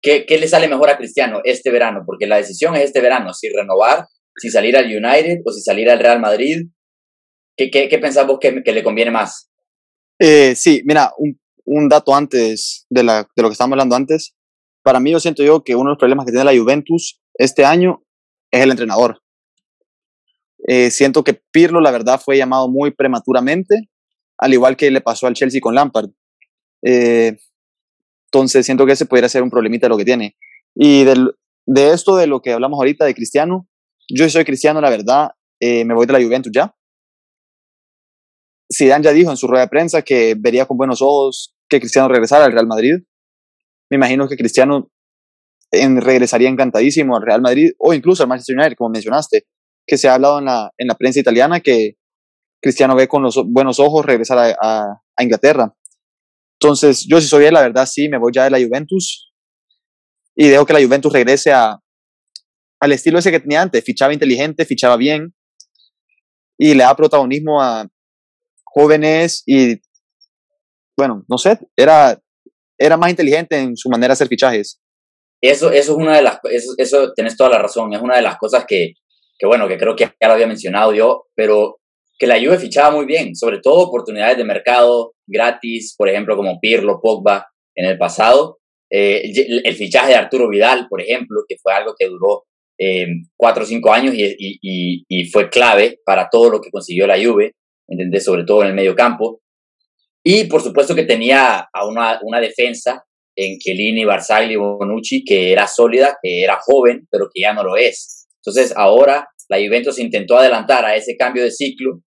¿qué, 0.00 0.24
¿qué 0.24 0.38
le 0.38 0.46
sale 0.46 0.68
mejor 0.68 0.88
a 0.88 0.96
Cristiano 0.96 1.40
este 1.42 1.72
verano? 1.72 2.04
Porque 2.06 2.28
la 2.28 2.36
decisión 2.36 2.76
es 2.76 2.84
este 2.84 3.00
verano, 3.00 3.34
si 3.34 3.48
renovar, 3.48 4.06
si 4.36 4.50
salir 4.50 4.76
al 4.76 4.86
United 4.86 5.40
o 5.44 5.50
si 5.50 5.62
salir 5.62 5.90
al 5.90 5.98
Real 5.98 6.20
Madrid. 6.20 6.68
¿Qué, 7.56 7.70
qué, 7.70 7.88
qué 7.88 7.98
pensamos 7.98 8.38
que, 8.40 8.62
que, 8.62 8.72
le 8.72 8.84
conviene 8.84 9.10
más? 9.10 9.50
Eh, 10.20 10.54
sí, 10.54 10.80
mira, 10.84 11.12
un, 11.18 11.38
un 11.64 11.88
dato 11.88 12.14
antes 12.14 12.86
de, 12.88 13.02
la, 13.02 13.28
de 13.34 13.42
lo 13.42 13.48
que 13.48 13.52
estábamos 13.52 13.74
hablando 13.74 13.96
antes. 13.96 14.34
Para 14.82 15.00
mí, 15.00 15.10
yo 15.10 15.20
siento 15.20 15.42
yo 15.42 15.62
que 15.62 15.74
uno 15.74 15.90
de 15.90 15.92
los 15.92 15.98
problemas 15.98 16.26
que 16.26 16.32
tiene 16.32 16.44
la 16.44 16.58
Juventus 16.58 17.20
este 17.34 17.64
año 17.64 18.02
es 18.50 18.62
el 18.62 18.70
entrenador. 18.70 19.20
Eh, 20.66 20.90
siento 20.90 21.24
que 21.24 21.34
Pirlo, 21.34 21.80
la 21.80 21.90
verdad, 21.90 22.20
fue 22.20 22.36
llamado 22.36 22.68
muy 22.68 22.90
prematuramente, 22.90 23.88
al 24.38 24.52
igual 24.52 24.76
que 24.76 24.90
le 24.90 25.00
pasó 25.00 25.26
al 25.26 25.34
Chelsea 25.34 25.60
con 25.60 25.74
Lampard. 25.74 26.10
Eh, 26.84 27.36
entonces, 28.26 28.64
siento 28.64 28.86
que 28.86 28.92
ese 28.92 29.06
podría 29.06 29.28
ser 29.28 29.42
un 29.42 29.50
problemita 29.50 29.88
lo 29.88 29.96
que 29.96 30.04
tiene. 30.04 30.36
Y 30.74 31.04
del, 31.04 31.32
de 31.66 31.92
esto, 31.92 32.16
de 32.16 32.26
lo 32.26 32.40
que 32.40 32.52
hablamos 32.52 32.78
ahorita 32.78 33.04
de 33.04 33.14
Cristiano, 33.14 33.68
yo 34.08 34.28
soy 34.28 34.44
cristiano, 34.44 34.80
la 34.80 34.90
verdad, 34.90 35.30
eh, 35.60 35.84
me 35.84 35.94
voy 35.94 36.06
de 36.06 36.12
la 36.12 36.22
Juventus 36.22 36.52
ya. 36.52 36.74
Zidane 38.74 39.04
ya 39.04 39.12
dijo 39.12 39.30
en 39.30 39.36
su 39.36 39.46
rueda 39.46 39.64
de 39.64 39.68
prensa 39.68 40.02
que 40.02 40.34
vería 40.36 40.66
con 40.66 40.76
buenos 40.76 41.02
ojos 41.02 41.54
que 41.68 41.78
Cristiano 41.78 42.08
regresara 42.08 42.44
al 42.44 42.52
Real 42.52 42.66
Madrid. 42.66 42.96
Me 43.92 43.96
imagino 43.96 44.26
que 44.26 44.36
Cristiano 44.36 44.90
en, 45.70 46.00
regresaría 46.00 46.48
encantadísimo 46.48 47.14
al 47.14 47.26
Real 47.26 47.42
Madrid 47.42 47.72
o 47.78 47.92
incluso 47.92 48.22
al 48.22 48.28
Manchester 48.30 48.56
United, 48.56 48.74
como 48.74 48.88
mencionaste, 48.88 49.44
que 49.86 49.98
se 49.98 50.08
ha 50.08 50.14
hablado 50.14 50.38
en 50.38 50.46
la, 50.46 50.70
en 50.78 50.86
la 50.86 50.94
prensa 50.94 51.20
italiana 51.20 51.60
que 51.60 51.96
Cristiano 52.62 52.96
ve 52.96 53.06
con 53.06 53.22
los 53.22 53.38
buenos 53.46 53.78
ojos 53.78 54.06
regresar 54.06 54.38
a, 54.38 54.56
a, 55.14 55.22
Inglaterra. 55.22 55.74
Entonces, 56.58 57.04
yo 57.06 57.20
si 57.20 57.28
soy 57.28 57.44
él, 57.44 57.52
la 57.52 57.60
verdad 57.60 57.84
sí, 57.84 58.08
me 58.08 58.16
voy 58.16 58.32
ya 58.34 58.44
de 58.44 58.50
la 58.50 58.66
Juventus 58.66 59.30
y 60.34 60.48
dejo 60.48 60.64
que 60.64 60.72
la 60.72 60.82
Juventus 60.82 61.12
regrese 61.12 61.52
a, 61.52 61.78
al 62.80 62.92
estilo 62.92 63.18
ese 63.18 63.30
que 63.30 63.40
tenía 63.40 63.60
antes, 63.60 63.84
fichaba 63.84 64.14
inteligente, 64.14 64.64
fichaba 64.64 64.96
bien 64.96 65.34
y 66.56 66.72
le 66.72 66.84
da 66.84 66.96
protagonismo 66.96 67.60
a 67.60 67.86
jóvenes 68.64 69.42
y, 69.44 69.82
bueno, 70.96 71.26
no 71.28 71.36
sé, 71.36 71.58
era, 71.76 72.21
era 72.84 72.96
más 72.96 73.10
inteligente 73.10 73.58
en 73.58 73.76
su 73.76 73.88
manera 73.88 74.08
de 74.08 74.14
hacer 74.14 74.28
fichajes. 74.28 74.80
Eso, 75.40 75.70
eso 75.72 75.92
es 75.92 75.98
una 75.98 76.16
de 76.16 76.22
las, 76.22 76.38
eso, 76.50 76.74
eso 76.76 77.12
tenés 77.14 77.36
toda 77.36 77.50
la 77.50 77.58
razón, 77.58 77.92
es 77.92 78.00
una 78.00 78.16
de 78.16 78.22
las 78.22 78.36
cosas 78.36 78.64
que, 78.66 78.94
que 79.38 79.46
bueno, 79.46 79.66
que 79.66 79.76
creo 79.76 79.96
que 79.96 80.04
ya 80.04 80.28
lo 80.28 80.34
había 80.34 80.46
mencionado 80.46 80.94
yo, 80.94 81.26
pero 81.34 81.80
que 82.18 82.28
la 82.28 82.38
Juve 82.38 82.58
fichaba 82.58 82.94
muy 82.94 83.06
bien, 83.06 83.34
sobre 83.34 83.58
todo 83.58 83.88
oportunidades 83.88 84.36
de 84.36 84.44
mercado 84.44 85.14
gratis, 85.26 85.96
por 85.98 86.08
ejemplo, 86.08 86.36
como 86.36 86.60
Pirlo, 86.60 87.00
Pogba 87.02 87.46
en 87.74 87.86
el 87.86 87.98
pasado. 87.98 88.58
Eh, 88.90 89.32
el 89.64 89.74
fichaje 89.74 90.10
de 90.10 90.16
Arturo 90.16 90.48
Vidal, 90.48 90.86
por 90.88 91.00
ejemplo, 91.00 91.40
que 91.48 91.56
fue 91.60 91.72
algo 91.72 91.94
que 91.98 92.06
duró 92.06 92.44
eh, 92.78 93.06
cuatro 93.36 93.64
o 93.64 93.66
cinco 93.66 93.92
años 93.92 94.14
y, 94.16 94.36
y, 95.08 95.24
fue 95.30 95.50
clave 95.50 95.98
para 96.04 96.28
todo 96.30 96.50
lo 96.50 96.60
que 96.60 96.70
consiguió 96.70 97.06
la 97.06 97.16
Juve, 97.16 97.52
¿entendés? 97.88 98.24
Sobre 98.24 98.44
todo 98.44 98.62
en 98.62 98.68
el 98.68 98.74
medio 98.74 98.94
campo. 98.94 99.40
Y 100.24 100.44
por 100.44 100.62
supuesto 100.62 100.94
que 100.94 101.04
tenía 101.04 101.68
a 101.72 101.86
una, 101.86 102.20
una 102.22 102.40
defensa 102.40 103.04
en 103.34 103.58
Chiellini, 103.58 104.04
Barzagli 104.04 104.56
Bonucci 104.56 105.24
que 105.24 105.52
era 105.52 105.66
sólida, 105.66 106.18
que 106.22 106.42
era 106.42 106.58
joven, 106.60 107.06
pero 107.10 107.28
que 107.32 107.42
ya 107.42 107.52
no 107.52 107.64
lo 107.64 107.76
es. 107.76 108.28
Entonces 108.36 108.72
ahora 108.76 109.28
la 109.48 109.58
Juventus 109.58 109.98
intentó 109.98 110.36
adelantar 110.36 110.84
a 110.84 110.94
ese 110.94 111.16
cambio 111.16 111.42
de 111.42 111.50
ciclo 111.50 112.00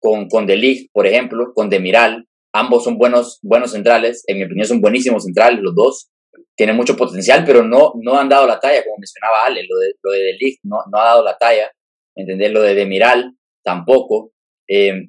con, 0.00 0.28
con 0.28 0.46
De 0.46 0.56
Ligt, 0.56 0.90
por 0.92 1.06
ejemplo, 1.06 1.52
con 1.54 1.68
Demiral. 1.68 2.26
Ambos 2.54 2.84
son 2.84 2.98
buenos, 2.98 3.38
buenos 3.42 3.72
centrales, 3.72 4.24
en 4.26 4.38
mi 4.38 4.44
opinión 4.44 4.66
son 4.66 4.80
buenísimos 4.80 5.24
centrales 5.24 5.60
los 5.60 5.74
dos 5.74 6.12
tiene 6.54 6.72
mucho 6.72 6.96
potencial, 6.96 7.44
pero 7.44 7.62
no, 7.62 7.92
no 8.02 8.18
han 8.18 8.28
dado 8.28 8.46
la 8.46 8.60
talla, 8.60 8.84
como 8.84 8.98
mencionaba 8.98 9.46
Ale, 9.46 9.64
lo 9.68 9.78
de, 9.78 9.94
lo 10.02 10.10
de 10.12 10.58
no, 10.64 10.78
no 10.90 10.98
ha 10.98 11.04
dado 11.04 11.24
la 11.24 11.36
talla, 11.36 11.70
¿entendés? 12.14 12.52
Lo 12.52 12.62
de 12.62 12.74
Demiral 12.74 13.34
tampoco. 13.62 14.32
Eh, 14.68 15.08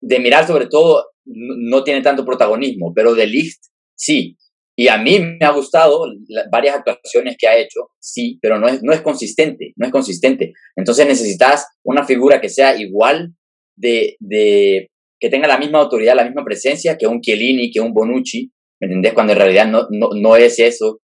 Demiral, 0.00 0.46
sobre 0.46 0.66
todo, 0.66 1.12
no, 1.26 1.84
tiene 1.84 2.02
tanto 2.02 2.24
protagonismo, 2.24 2.92
pero 2.94 3.14
de 3.14 3.26
Ligt 3.26 3.60
sí. 3.94 4.36
Y 4.78 4.88
a 4.88 4.98
mí 4.98 5.18
me 5.18 5.46
ha 5.46 5.52
gustado 5.52 6.04
varias 6.50 6.76
actuaciones 6.76 7.36
que 7.38 7.48
ha 7.48 7.56
hecho, 7.56 7.90
sí, 7.98 8.38
pero 8.42 8.58
no 8.58 8.68
es, 8.68 8.82
no 8.82 8.92
es 8.92 9.00
consistente, 9.00 9.72
no 9.76 9.86
es 9.86 9.92
consistente. 9.92 10.52
Entonces 10.76 11.06
necesitas 11.06 11.66
una 11.82 12.04
figura 12.04 12.40
que 12.40 12.50
sea 12.50 12.78
igual 12.78 13.34
de, 13.74 14.16
de, 14.20 14.90
que 15.18 15.30
tenga 15.30 15.48
la 15.48 15.58
misma 15.58 15.78
autoridad, 15.78 16.14
la 16.14 16.26
misma 16.26 16.44
presencia 16.44 16.98
que 16.98 17.06
un 17.06 17.20
Chiellini, 17.22 17.70
que 17.70 17.80
un 17.80 17.94
Bonucci, 17.94 18.52
¿Me 18.80 18.88
entendés? 18.88 19.14
Cuando 19.14 19.32
en 19.32 19.38
realidad 19.38 19.66
no, 19.66 19.86
no, 19.90 20.10
no 20.14 20.36
es 20.36 20.58
eso 20.58 21.00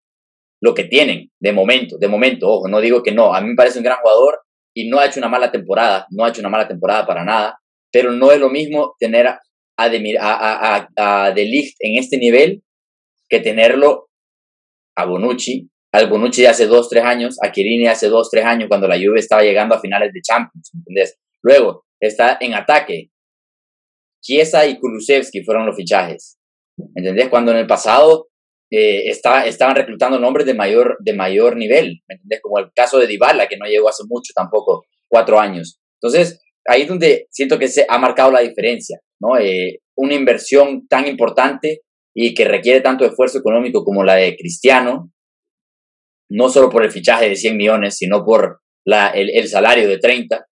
lo 0.62 0.74
que 0.74 0.86
tienen 0.86 1.30
de 1.40 1.52
momento, 1.52 1.98
de 1.98 2.08
momento, 2.08 2.50
ojo, 2.50 2.68
no 2.68 2.80
digo 2.80 3.04
que 3.04 3.12
no, 3.12 3.34
a 3.34 3.42
mí 3.42 3.50
me 3.50 3.56
parece 3.56 3.78
un 3.78 3.84
gran 3.84 4.00
jugador 4.00 4.40
y 4.74 4.90
no 4.90 5.00
ha 5.00 5.06
hecho 5.06 5.20
una 5.20 5.30
mala 5.30 5.52
temporada, 5.52 6.08
no 6.12 6.24
ha 6.24 6.30
hecho 6.30 6.40
una 6.40 6.50
mala 6.50 6.68
temporada 6.68 7.06
para 7.06 7.24
nada, 7.24 7.60
pero 7.92 8.12
no 8.12 8.32
es 8.32 8.40
lo 8.40 8.50
mismo 8.50 8.96
tener 9.00 9.28
a, 9.78 9.86
a, 9.86 10.88
a, 10.96 11.26
a 11.26 11.32
De 11.32 11.44
en 11.44 11.98
este 11.98 12.18
nivel 12.18 12.64
que 13.30 13.40
tenerlo 13.40 14.10
a 14.96 15.06
Bonucci, 15.06 15.70
al 15.92 16.10
Bonucci 16.10 16.42
de 16.42 16.48
hace 16.48 16.66
dos, 16.66 16.90
tres 16.90 17.04
años, 17.04 17.38
a 17.42 17.52
Chiellini 17.52 17.88
hace 17.88 18.08
dos, 18.08 18.30
tres 18.32 18.46
años, 18.46 18.68
cuando 18.68 18.88
la 18.88 18.98
Juve 18.98 19.20
estaba 19.20 19.44
llegando 19.44 19.76
a 19.76 19.80
finales 19.80 20.12
de 20.14 20.22
Champions, 20.22 20.72
¿entendés? 20.74 21.18
Luego, 21.44 21.86
está 22.00 22.38
en 22.42 22.54
ataque. 22.54 23.10
Chiesa 24.22 24.66
y 24.66 24.80
Kulusevski 24.80 25.44
fueron 25.44 25.66
los 25.66 25.76
fichajes. 25.76 26.38
¿entendés? 26.96 27.30
Cuando 27.30 27.52
en 27.52 27.58
el 27.58 27.68
pasado 27.68 28.28
eh, 28.72 29.10
estaban 29.10 29.76
reclutando 29.76 30.20
nombres 30.20 30.46
de 30.46 30.54
mayor, 30.54 30.98
de 31.00 31.14
mayor 31.14 31.56
nivel, 31.56 32.02
¿me 32.08 32.16
entendés? 32.16 32.42
Como 32.42 32.60
el 32.60 32.72
caso 32.74 33.00
de 33.00 33.08
Dybala, 33.08 33.48
que 33.48 33.58
no 33.58 33.66
llegó 33.66 33.90
hace 33.90 34.04
mucho 34.08 34.34
tampoco, 34.36 34.86
cuatro 35.08 35.40
años. 35.40 35.80
Entonces, 36.02 36.40
ahí 36.66 36.82
es 36.84 36.88
donde 36.88 37.28
siento 37.32 37.58
que 37.58 37.68
se 37.68 37.86
ha 37.88 37.98
marcado 37.98 38.32
la 38.32 38.42
diferencia, 38.42 39.00
¿no? 39.22 39.38
Eh, 39.38 39.80
una 39.96 40.14
inversión 40.14 40.88
tan 40.88 41.08
importante 41.08 41.82
y 42.16 42.34
que 42.34 42.46
requiere 42.46 42.82
tanto 42.82 43.06
esfuerzo 43.06 43.40
económico 43.40 43.84
como 43.84 44.04
la 44.04 44.16
de 44.16 44.36
Cristiano, 44.36 45.12
no 46.30 46.50
solo 46.50 46.70
por 46.70 46.84
el 46.84 46.92
fichaje 46.92 47.30
de 47.30 47.36
100 47.36 47.58
millones, 47.58 47.98
sino 47.98 48.26
por 48.26 48.62
la, 48.86 49.10
el, 49.10 49.30
el 49.30 49.48
salario 49.48 49.88
de 49.88 49.98
30, 49.98 50.46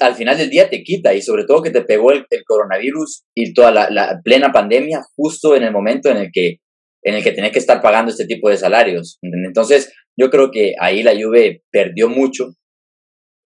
al 0.00 0.14
final 0.14 0.36
del 0.36 0.50
día 0.50 0.68
te 0.68 0.82
quita 0.82 1.14
y 1.14 1.22
sobre 1.22 1.44
todo 1.44 1.62
que 1.62 1.70
te 1.70 1.82
pegó 1.82 2.12
el, 2.12 2.26
coronavirus 2.46 3.24
y 3.34 3.52
toda 3.54 3.70
la, 3.70 4.20
plena 4.24 4.50
pandemia 4.50 5.02
justo 5.14 5.54
en 5.54 5.62
el 5.62 5.72
momento 5.72 6.10
en 6.10 6.16
el 6.16 6.30
que 6.32 6.56
en 7.02 7.14
el 7.14 7.22
que 7.22 7.32
tenés 7.32 7.52
que 7.52 7.58
estar 7.58 7.80
pagando 7.80 8.10
este 8.10 8.26
tipo 8.26 8.50
de 8.50 8.58
salarios. 8.58 9.18
Entonces, 9.22 9.90
yo 10.18 10.28
creo 10.28 10.50
que 10.50 10.74
ahí 10.78 11.02
la 11.02 11.14
Juve 11.14 11.62
perdió 11.70 12.10
mucho 12.10 12.56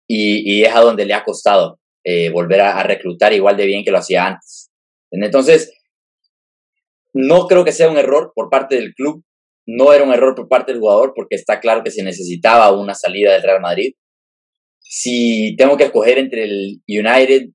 y, 0.09 0.41
y 0.51 0.65
es 0.65 0.75
a 0.75 0.81
donde 0.81 1.05
le 1.05 1.13
ha 1.13 1.23
costado 1.23 1.79
eh, 2.05 2.31
volver 2.31 2.61
a, 2.61 2.83
reclutar 2.83 3.33
igual 3.33 3.57
de 3.57 3.67
bien 3.67 3.85
que 3.85 3.91
lo 3.91 3.99
hacía 3.99 4.27
antes. 4.27 4.71
Entonces, 5.11 5.73
no 7.13 7.47
creo 7.47 7.65
que 7.65 7.73
sea 7.73 7.91
un 7.91 7.99
error 7.99 8.33
por 8.35 8.51
parte 8.51 8.77
del 8.77 8.95
club, 8.95 9.25
no 9.67 9.93
era 9.93 10.05
un 10.05 10.13
error 10.13 10.35
por 10.35 10.49
parte 10.49 10.73
del 10.73 10.81
jugador 10.81 11.13
porque 11.15 11.37
está 11.37 11.61
claro 11.61 11.85
que 11.85 11.91
se 11.91 12.03
necesitaba 12.03 12.73
una 12.73 12.95
salida 12.95 13.33
del 13.33 13.43
Real 13.43 13.61
Madrid 13.61 13.95
si 14.95 15.57
tengo 15.57 15.79
que 15.79 15.85
escoger 15.85 16.19
entre 16.19 16.45
el 16.45 16.83
United 16.87 17.49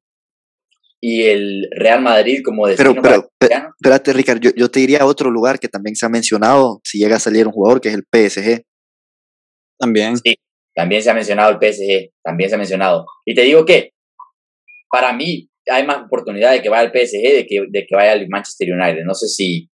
y 1.00 1.24
el 1.24 1.68
Real 1.70 2.02
Madrid 2.02 2.42
como 2.44 2.66
destino 2.66 3.00
pero, 3.00 3.30
pero, 3.38 3.70
espérate, 3.80 4.12
Ricardo, 4.12 4.42
yo, 4.42 4.50
yo, 4.56 4.72
te 4.72 4.80
diría 4.80 5.06
otro 5.06 5.30
lugar 5.30 5.60
que 5.60 5.68
también 5.68 5.96
se 5.96 6.08
ha 6.08 6.10
mencionado 6.10 6.82
si 6.84 6.98
llega 6.98 7.18
a 7.18 7.20
salir 7.20 7.46
un 7.46 7.54
jugador, 7.54 7.80
que 7.80 7.90
es 7.90 7.94
el 7.94 8.08
PSG. 8.12 8.64
También. 9.78 10.18
Sí, 10.18 10.36
también 10.74 11.04
se 11.04 11.12
ha 11.12 11.14
mencionado 11.14 11.52
el 11.52 11.58
PSG, 11.58 12.12
también 12.24 12.50
se 12.50 12.56
ha 12.56 12.58
mencionado. 12.58 13.06
Y 13.24 13.36
te 13.36 13.44
digo 13.44 13.66
que, 13.66 13.92
para 14.90 15.14
mí, 15.14 15.50
hay 15.70 15.86
más 15.86 16.06
oportunidad 16.06 16.52
de 16.52 16.62
que 16.62 16.70
vaya 16.70 16.90
al 16.90 16.92
PSG 16.92 17.22
de 17.22 17.46
que, 17.48 17.66
de 17.70 17.86
que 17.86 17.96
vaya 17.96 18.14
al 18.14 18.28
Manchester 18.30 18.72
United. 18.72 19.04
No 19.04 19.14
sé 19.14 19.28
si, 19.28 19.70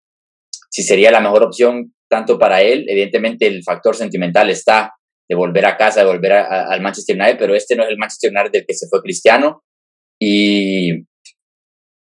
si 0.69 0.83
sería 0.83 1.11
la 1.11 1.19
mejor 1.19 1.43
opción 1.43 1.93
tanto 2.09 2.39
para 2.39 2.61
él. 2.61 2.85
Evidentemente 2.87 3.47
el 3.47 3.63
factor 3.63 3.95
sentimental 3.95 4.49
está 4.49 4.93
de 5.27 5.35
volver 5.35 5.65
a 5.65 5.77
casa, 5.77 6.01
de 6.01 6.07
volver 6.07 6.33
al 6.33 6.81
Manchester 6.81 7.15
United, 7.15 7.37
pero 7.39 7.55
este 7.55 7.75
no 7.75 7.83
es 7.83 7.89
el 7.89 7.97
Manchester 7.97 8.31
United 8.31 8.51
del 8.51 8.65
que 8.65 8.73
se 8.73 8.87
fue 8.89 9.01
Cristiano. 9.01 9.63
Y 10.19 10.91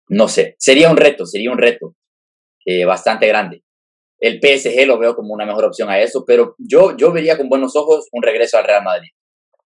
no 0.09 0.27
sé, 0.27 0.55
sería 0.59 0.91
un 0.91 0.97
reto, 0.97 1.25
sería 1.25 1.51
un 1.51 1.57
reto 1.57 1.95
eh, 2.65 2.85
bastante 2.85 3.27
grande. 3.27 3.63
El 4.19 4.39
PSG 4.39 4.85
lo 4.85 4.99
veo 4.99 5.15
como 5.15 5.33
una 5.33 5.45
mejor 5.45 5.65
opción 5.65 5.89
a 5.89 5.99
eso, 5.99 6.23
pero 6.27 6.55
yo, 6.59 6.95
yo 6.95 7.11
vería 7.11 7.37
con 7.37 7.49
buenos 7.49 7.75
ojos 7.75 8.07
un 8.11 8.21
regreso 8.21 8.57
al 8.57 8.65
Real 8.65 8.83
Madrid, 8.83 9.09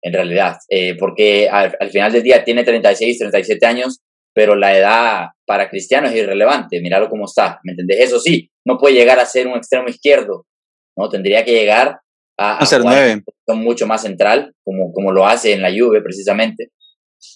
en 0.01 0.13
realidad, 0.13 0.57
eh, 0.69 0.95
porque 0.97 1.49
al, 1.49 1.89
final 1.89 2.11
del 2.11 2.23
día 2.23 2.43
tiene 2.43 2.63
36, 2.63 3.17
37 3.17 3.65
años, 3.65 3.99
pero 4.33 4.55
la 4.55 4.77
edad 4.77 5.27
para 5.45 5.69
Cristiano 5.69 6.07
es 6.07 6.15
irrelevante, 6.15 6.81
míralo 6.81 7.09
cómo 7.09 7.25
está, 7.25 7.59
¿me 7.63 7.71
entendés? 7.73 7.99
Eso 8.01 8.19
sí, 8.19 8.49
no 8.65 8.77
puede 8.77 8.95
llegar 8.95 9.19
a 9.19 9.25
ser 9.25 9.47
un 9.47 9.57
extremo 9.57 9.87
izquierdo, 9.87 10.45
¿no? 10.95 11.09
Tendría 11.09 11.43
que 11.43 11.53
llegar 11.53 11.99
a, 12.37 12.63
ser 12.65 12.81
nueve. 12.83 13.23
mucho 13.47 13.87
más 13.87 14.03
central, 14.03 14.53
como, 14.63 14.91
como 14.93 15.11
lo 15.11 15.25
hace 15.25 15.53
en 15.53 15.61
la 15.61 15.71
Juve 15.71 16.01
precisamente. 16.01 16.69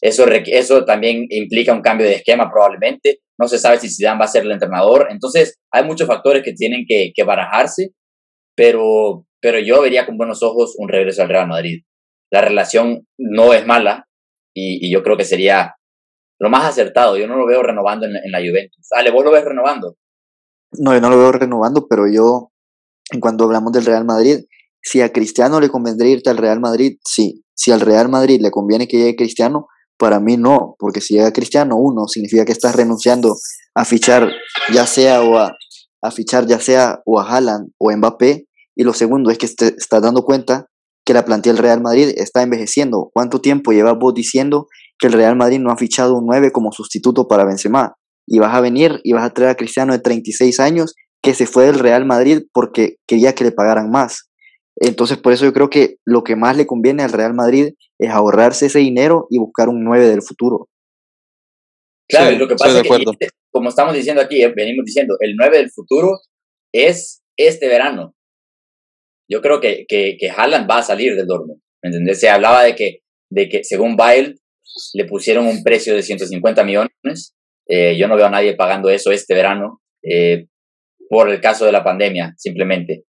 Eso, 0.02 0.26
eso 0.28 0.86
también 0.86 1.26
implica 1.30 1.74
un 1.74 1.82
cambio 1.82 2.06
de 2.06 2.16
esquema 2.16 2.52
probablemente. 2.52 3.20
No 3.40 3.48
se 3.48 3.58
sabe 3.58 3.80
si 3.80 3.90
Zidane 3.90 4.20
va 4.20 4.26
a 4.26 4.28
ser 4.30 4.44
el 4.44 4.52
entrenador. 4.52 5.08
Entonces, 5.10 5.58
hay 5.72 5.84
muchos 5.84 6.08
factores 6.08 6.44
que 6.44 6.54
tienen 6.54 6.86
que, 6.88 7.12
que 7.16 7.24
barajarse, 7.24 7.90
pero, 8.56 9.26
pero 9.42 9.60
yo 9.60 9.82
vería 9.82 10.06
con 10.06 10.18
buenos 10.18 10.44
ojos 10.44 10.76
un 10.78 10.88
regreso 10.88 11.24
al 11.24 11.30
Real 11.30 11.48
Madrid. 11.48 11.82
La 12.32 12.42
relación 12.42 13.08
no 13.18 13.54
es 13.54 13.66
mala 13.66 14.08
y, 14.54 14.92
yo 14.92 15.04
creo 15.04 15.18
que 15.18 15.26
sería 15.26 15.76
lo 16.40 16.50
más 16.50 16.66
acertado. 16.66 17.18
Yo 17.18 17.28
no 17.28 17.36
lo 17.36 17.46
veo 17.46 17.62
renovando 17.62 18.06
en, 18.06 18.32
la 18.32 18.40
Juventus. 18.40 18.88
Ale, 18.92 19.12
¿vos 19.12 19.24
lo 19.24 19.32
ves 19.32 19.46
renovando? 19.46 19.96
No, 20.80 20.94
yo 20.94 21.02
no 21.02 21.10
lo 21.10 21.18
veo 21.18 21.32
renovando, 21.34 21.88
pero 21.88 22.08
yo, 22.12 22.52
en 23.12 23.20
cuanto 23.20 23.44
hablamos 23.44 23.74
del 23.74 23.86
Real 23.86 24.06
Madrid, 24.06 24.46
si 24.82 25.02
a 25.02 25.12
Cristiano 25.12 25.60
le 25.60 25.70
convendría 25.70 26.14
irte 26.14 26.30
al 26.30 26.38
Real 26.38 26.60
Madrid, 26.60 26.98
sí. 27.04 27.44
Si 27.54 27.72
al 27.72 27.82
Real 27.82 28.10
Madrid 28.10 28.40
le 28.42 28.50
conviene 28.50 28.88
que 28.88 28.98
llegue 28.98 29.16
Cristiano, 29.16 29.68
para 30.02 30.20
mí 30.20 30.36
no, 30.36 30.76
porque 30.80 31.00
si 31.00 31.14
llega 31.14 31.32
Cristiano, 31.32 31.76
uno, 31.78 32.08
significa 32.08 32.44
que 32.44 32.54
estás 32.54 32.76
renunciando 32.76 33.36
a 33.76 33.86
fichar 33.86 34.32
ya 34.74 34.88
sea 34.88 35.22
o 35.22 35.38
a, 35.38 35.56
fichar 36.12 36.48
ya 36.48 36.60
sea 36.60 37.04
o 37.06 37.20
a 37.20 37.30
Haaland 37.30 37.70
o 37.78 37.92
a 37.92 37.96
Mbappé, 37.96 38.48
y 38.76 38.84
lo 38.84 38.94
segundo 38.94 39.30
es 39.30 39.38
que 39.38 39.48
te 39.48 39.68
estás 39.68 40.02
dando 40.02 40.24
cuenta 40.24 40.71
que 41.06 41.14
la 41.14 41.26
plantilla 41.26 41.54
del 41.54 41.64
Real 41.64 41.82
Madrid 41.82 42.14
está 42.16 42.44
envejeciendo. 42.44 43.10
¿Cuánto 43.14 43.42
tiempo 43.42 43.72
llevas 43.72 43.98
vos 43.98 44.14
diciendo 44.14 44.68
que 45.00 45.08
el 45.08 45.14
Real 45.14 45.36
Madrid 45.36 45.60
no 45.60 45.72
ha 45.72 45.78
fichado 45.78 46.18
un 46.18 46.26
9 46.26 46.52
como 46.52 46.72
sustituto 46.72 47.28
para 47.28 47.46
Benzema? 47.46 47.96
Y 48.28 48.40
vas 48.40 48.54
a 48.54 48.62
venir 48.62 49.02
y 49.04 49.14
vas 49.14 49.24
a 49.24 49.34
traer 49.34 49.52
a 49.52 49.56
Cristiano 49.56 49.94
de 49.94 50.00
36 50.00 50.60
años 50.60 50.96
que 51.22 51.34
se 51.34 51.46
fue 51.46 51.66
del 51.66 51.80
Real 51.80 52.06
Madrid 52.06 52.44
porque 52.54 52.98
quería 53.08 53.34
que 53.34 53.44
le 53.44 53.52
pagaran 53.52 53.90
más. 53.90 54.30
Entonces, 54.76 55.18
por 55.18 55.34
eso 55.34 55.46
yo 55.46 55.54
creo 55.54 55.70
que 55.70 55.98
lo 56.06 56.24
que 56.24 56.36
más 56.36 56.56
le 56.56 56.66
conviene 56.66 57.04
al 57.04 57.12
Real 57.12 57.34
Madrid 57.34 57.74
es 58.00 58.10
ahorrarse 58.10 58.68
ese 58.68 58.80
dinero 58.80 59.28
y 59.30 59.38
buscar 59.38 59.70
un 59.70 59.84
9 59.84 60.08
del 60.08 60.22
futuro. 60.22 60.70
Claro, 62.10 62.38
lo 62.38 62.48
que 62.48 62.56
pasa 62.56 62.82
es 62.82 62.88
que, 62.88 62.96
este, 62.96 63.30
como 63.52 63.70
estamos 63.70 63.94
diciendo 63.94 64.22
aquí, 64.22 64.44
eh, 64.44 64.52
venimos 64.56 64.86
diciendo, 64.86 65.16
el 65.20 65.36
9 65.38 65.58
del 65.58 65.72
futuro 65.72 66.20
es 66.74 67.22
este 67.38 67.68
verano. 67.68 68.16
Yo 69.32 69.42
creo 69.42 69.60
que, 69.62 69.86
que, 69.88 70.18
que 70.20 70.30
Haaland 70.30 70.70
va 70.70 70.80
a 70.80 70.84
salir 70.84 71.16
del 71.16 71.28
Dortmund. 71.28 71.62
¿Me 71.84 71.90
entendés? 71.90 72.20
Se 72.20 72.30
hablaba 72.30 72.64
de 72.64 72.76
que, 72.76 73.00
de 73.30 73.48
que 73.50 73.64
según 73.64 73.96
Bail 73.96 74.36
le 74.94 75.06
pusieron 75.06 75.48
un 75.48 75.64
precio 75.64 75.96
de 75.96 76.04
150 76.04 76.64
millones. 76.64 77.36
Eh, 77.68 77.98
yo 77.98 78.08
no 78.08 78.16
veo 78.16 78.26
a 78.26 78.32
nadie 78.32 78.56
pagando 78.56 78.90
eso 78.90 79.12
este 79.12 79.34
verano 79.34 79.82
eh, 80.04 80.48
por 81.10 81.30
el 81.30 81.40
caso 81.40 81.66
de 81.66 81.72
la 81.72 81.84
pandemia, 81.84 82.34
simplemente. 82.38 83.04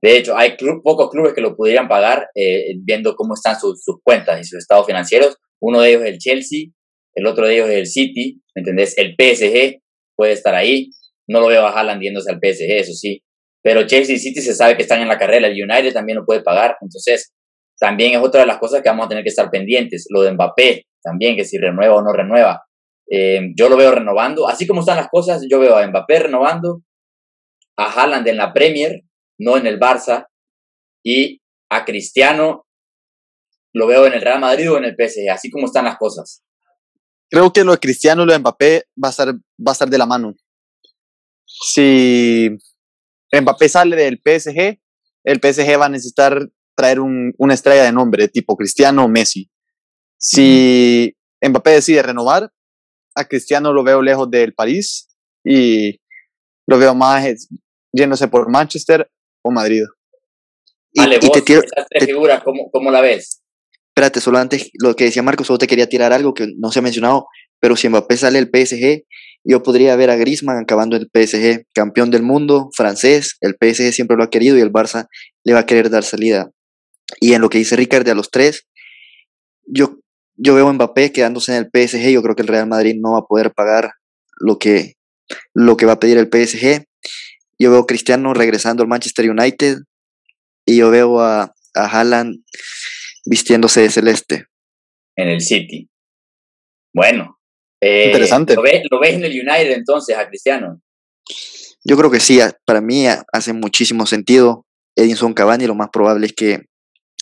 De 0.00 0.16
hecho, 0.16 0.36
hay 0.36 0.56
pocos 0.82 1.10
clubes 1.10 1.32
que 1.32 1.40
lo 1.40 1.56
pudieran 1.56 1.88
pagar 1.88 2.28
eh, 2.34 2.74
viendo 2.82 3.14
cómo 3.16 3.34
están 3.34 3.58
sus, 3.58 3.82
cuentas 4.02 4.40
y 4.40 4.44
sus 4.44 4.58
estados 4.58 4.86
financieros. 4.86 5.36
Uno 5.60 5.80
de 5.80 5.90
ellos 5.90 6.02
es 6.02 6.08
el 6.08 6.18
Chelsea, 6.18 6.60
el 7.14 7.26
otro 7.26 7.46
de 7.46 7.54
ellos 7.54 7.70
es 7.70 7.76
el 7.76 7.86
City, 7.86 8.42
¿me 8.54 8.60
entendés? 8.60 8.96
El 8.98 9.14
PSG 9.18 9.80
puede 10.14 10.32
estar 10.32 10.54
ahí. 10.54 10.90
No 11.26 11.40
lo 11.40 11.46
veo 11.46 11.66
a 11.66 11.70
Haaland 11.70 12.02
yéndose 12.02 12.30
al 12.30 12.38
PSG, 12.38 12.70
eso 12.70 12.92
sí. 12.92 13.22
Pero 13.64 13.86
Chelsea 13.86 14.18
City 14.18 14.42
se 14.42 14.54
sabe 14.54 14.76
que 14.76 14.82
están 14.82 15.00
en 15.00 15.08
la 15.08 15.16
carrera. 15.16 15.48
El 15.48 15.54
United 15.54 15.94
también 15.94 16.18
lo 16.18 16.26
puede 16.26 16.42
pagar. 16.42 16.76
Entonces, 16.82 17.32
también 17.80 18.12
es 18.12 18.18
otra 18.18 18.42
de 18.42 18.46
las 18.46 18.58
cosas 18.58 18.82
que 18.82 18.90
vamos 18.90 19.06
a 19.06 19.08
tener 19.08 19.24
que 19.24 19.30
estar 19.30 19.50
pendientes. 19.50 20.04
Lo 20.10 20.20
de 20.20 20.32
Mbappé 20.32 20.84
también, 21.02 21.34
que 21.34 21.46
si 21.46 21.56
renueva 21.56 21.94
o 21.94 22.02
no 22.02 22.12
renueva. 22.12 22.62
Eh, 23.10 23.52
yo 23.56 23.70
lo 23.70 23.78
veo 23.78 23.90
renovando. 23.90 24.46
Así 24.46 24.66
como 24.66 24.80
están 24.80 24.98
las 24.98 25.08
cosas, 25.08 25.46
yo 25.48 25.60
veo 25.60 25.78
a 25.78 25.86
Mbappé 25.86 26.18
renovando, 26.18 26.82
a 27.78 27.86
Haaland 27.90 28.28
en 28.28 28.36
la 28.36 28.52
Premier, 28.52 29.00
no 29.38 29.56
en 29.56 29.66
el 29.66 29.80
Barça, 29.80 30.26
y 31.02 31.40
a 31.70 31.86
Cristiano 31.86 32.66
lo 33.72 33.86
veo 33.86 34.06
en 34.06 34.12
el 34.12 34.20
Real 34.20 34.40
Madrid 34.40 34.70
o 34.70 34.76
en 34.76 34.84
el 34.84 34.94
PSG, 34.94 35.30
así 35.30 35.50
como 35.50 35.66
están 35.66 35.86
las 35.86 35.96
cosas. 35.96 36.42
Creo 37.30 37.50
que 37.50 37.64
lo 37.64 37.72
de 37.72 37.78
Cristiano 37.78 38.24
y 38.24 38.26
lo 38.26 38.32
de 38.34 38.40
Mbappé 38.40 38.84
va 39.02 39.08
a 39.08 39.10
estar, 39.10 39.28
va 39.34 39.72
a 39.78 39.86
de 39.86 39.98
la 39.98 40.06
mano. 40.06 40.34
Si 41.46 42.50
Mbappé 43.32 43.68
sale 43.68 43.96
del 43.96 44.20
PSG, 44.24 44.78
el 45.24 45.40
PSG 45.40 45.78
va 45.78 45.86
a 45.86 45.90
necesitar 45.90 46.48
traer 46.76 47.00
un, 47.00 47.32
una 47.38 47.54
estrella 47.54 47.84
de 47.84 47.92
nombre 47.92 48.28
tipo 48.28 48.56
Cristiano 48.56 49.04
o 49.04 49.08
Messi. 49.08 49.50
Si 50.18 51.14
Mbappé 51.42 51.70
decide 51.70 52.02
renovar, 52.02 52.50
a 53.14 53.24
Cristiano 53.24 53.72
lo 53.72 53.84
veo 53.84 54.02
lejos 54.02 54.30
del 54.30 54.54
París 54.54 55.08
y 55.44 56.00
lo 56.66 56.78
veo 56.78 56.94
más 56.94 57.48
yéndose 57.92 58.28
por 58.28 58.50
Manchester 58.50 59.08
o 59.42 59.50
Madrid. 59.50 59.84
Vale, 60.96 61.18
y, 61.20 61.26
vos, 61.26 61.44
te 61.44 61.62
¿cómo, 62.72 62.90
la 62.90 63.00
ves? 63.00 63.42
Espérate, 63.88 64.20
solo 64.20 64.38
antes, 64.38 64.70
lo 64.74 64.94
que 64.94 65.04
decía 65.04 65.22
Marcos, 65.22 65.46
solo 65.46 65.58
te 65.58 65.66
quería 65.66 65.88
tirar 65.88 66.12
algo 66.12 66.34
que 66.34 66.48
no 66.56 66.70
se 66.70 66.78
ha 66.78 66.82
mencionado, 66.82 67.26
pero 67.60 67.76
si 67.76 67.88
Mbappé 67.88 68.16
sale 68.16 68.38
el 68.38 68.50
PSG, 68.52 69.04
yo 69.44 69.62
podría 69.62 69.94
ver 69.96 70.10
a 70.10 70.16
Griezmann 70.16 70.58
acabando 70.58 70.96
el 70.96 71.10
PSG, 71.12 71.66
campeón 71.74 72.10
del 72.10 72.22
mundo, 72.22 72.70
francés, 72.74 73.36
el 73.40 73.56
PSG 73.60 73.92
siempre 73.92 74.16
lo 74.16 74.24
ha 74.24 74.30
querido 74.30 74.56
y 74.56 74.60
el 74.60 74.72
Barça 74.72 75.06
le 75.44 75.52
va 75.52 75.60
a 75.60 75.66
querer 75.66 75.90
dar 75.90 76.02
salida. 76.02 76.50
Y 77.20 77.34
en 77.34 77.42
lo 77.42 77.50
que 77.50 77.58
dice 77.58 77.76
Ricardo 77.76 78.10
a 78.10 78.14
los 78.14 78.30
tres, 78.30 78.66
yo, 79.66 79.98
yo 80.36 80.54
veo 80.54 80.68
a 80.68 80.72
Mbappé 80.72 81.12
quedándose 81.12 81.54
en 81.54 81.58
el 81.58 81.70
PSG, 81.70 82.10
yo 82.10 82.22
creo 82.22 82.34
que 82.34 82.42
el 82.42 82.48
Real 82.48 82.66
Madrid 82.66 82.96
no 82.98 83.12
va 83.12 83.18
a 83.18 83.26
poder 83.26 83.52
pagar 83.52 83.92
lo 84.40 84.58
que, 84.58 84.94
lo 85.52 85.76
que 85.76 85.86
va 85.86 85.92
a 85.92 86.00
pedir 86.00 86.16
el 86.16 86.28
PSG. 86.28 86.86
Yo 87.58 87.70
veo 87.70 87.80
a 87.80 87.86
Cristiano 87.86 88.32
regresando 88.32 88.82
al 88.82 88.88
Manchester 88.88 89.30
United 89.30 89.78
y 90.66 90.78
yo 90.78 90.90
veo 90.90 91.20
a, 91.20 91.54
a 91.74 91.86
Haaland 91.86 92.42
vistiéndose 93.26 93.82
de 93.82 93.90
celeste. 93.90 94.46
En 95.16 95.28
el 95.28 95.40
City. 95.42 95.88
Bueno. 96.94 97.38
Eh, 97.84 98.06
Interesante. 98.06 98.54
¿lo 98.54 98.62
ves, 98.62 98.82
¿Lo 98.90 98.98
ves 98.98 99.14
en 99.14 99.24
el 99.24 99.32
United 99.32 99.72
entonces 99.72 100.16
a 100.16 100.26
Cristiano? 100.28 100.80
Yo 101.84 101.96
creo 101.96 102.10
que 102.10 102.20
sí, 102.20 102.40
para 102.64 102.80
mí 102.80 103.06
hace 103.32 103.52
muchísimo 103.52 104.06
sentido. 104.06 104.64
Edinson 104.96 105.34
Cavani 105.34 105.66
lo 105.66 105.74
más 105.74 105.90
probable 105.92 106.26
es 106.26 106.32
que, 106.32 106.60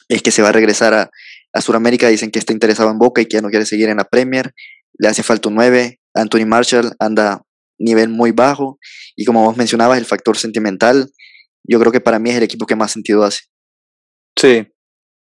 es 0.09 0.23
que 0.23 0.31
se 0.31 0.43
va 0.43 0.51
a 0.51 0.53
regresar 0.53 0.95
a, 0.95 1.11
a 1.53 1.61
Sudamérica. 1.61 2.09
Dicen 2.09 2.31
que 2.31 2.39
está 2.39 2.53
interesado 2.53 2.91
en 2.91 2.99
Boca 2.99 3.21
y 3.21 3.27
que 3.27 3.39
ya 3.39 3.43
no 3.43 3.51
quiere 3.51 3.67
seguir 3.67 3.89
en 3.89 3.97
la 3.97 4.05
Premier. 4.05 4.53
Le 4.99 5.09
hace 5.09 5.23
falta 5.23 5.49
un 5.49 5.57
9. 5.57 5.99
Anthony 6.15 6.47
Marshall 6.47 6.93
anda 6.99 7.43
nivel 7.79 8.09
muy 8.09 8.31
bajo 8.31 8.79
y 9.17 9.25
como 9.25 9.45
vos 9.45 9.57
mencionabas, 9.57 9.99
el 9.99 10.05
factor 10.05 10.39
sentimental, 10.39 11.11
yo 11.65 11.81
creo 11.81 11.93
que 11.93 12.01
para 12.01 12.19
mí 12.19 12.31
es 12.31 12.37
el 12.37 12.43
equipo 12.43 12.67
que 12.67 12.77
más 12.77 12.93
sentido 12.93 13.25
hace. 13.25 13.43
Sí. 14.39 14.67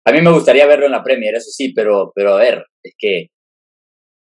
A 0.05 0.13
mí 0.13 0.23
me 0.23 0.33
gustaría 0.33 0.67
verlo 0.67 0.87
en 0.87 0.93
la 0.93 1.05
Premier, 1.05 1.35
eso 1.35 1.51
sí, 1.51 1.73
pero, 1.75 2.13
pero 2.15 2.35
a 2.35 2.39
ver, 2.39 2.65
es 2.83 2.95
que 2.97 3.29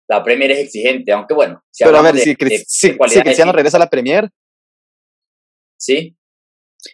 la 0.09 0.23
Premier 0.23 0.51
es 0.53 0.59
exigente, 0.61 1.13
aunque 1.13 1.35
bueno. 1.35 1.63
Si 1.71 1.85
pero 1.85 1.99
a 1.99 2.03
ver, 2.03 2.17
si, 2.19 2.35
Cristiano 2.35 3.53
regresa 3.53 3.77
a 3.77 3.81
la 3.81 3.91
Premier. 3.91 4.31
Sí. 5.79 6.17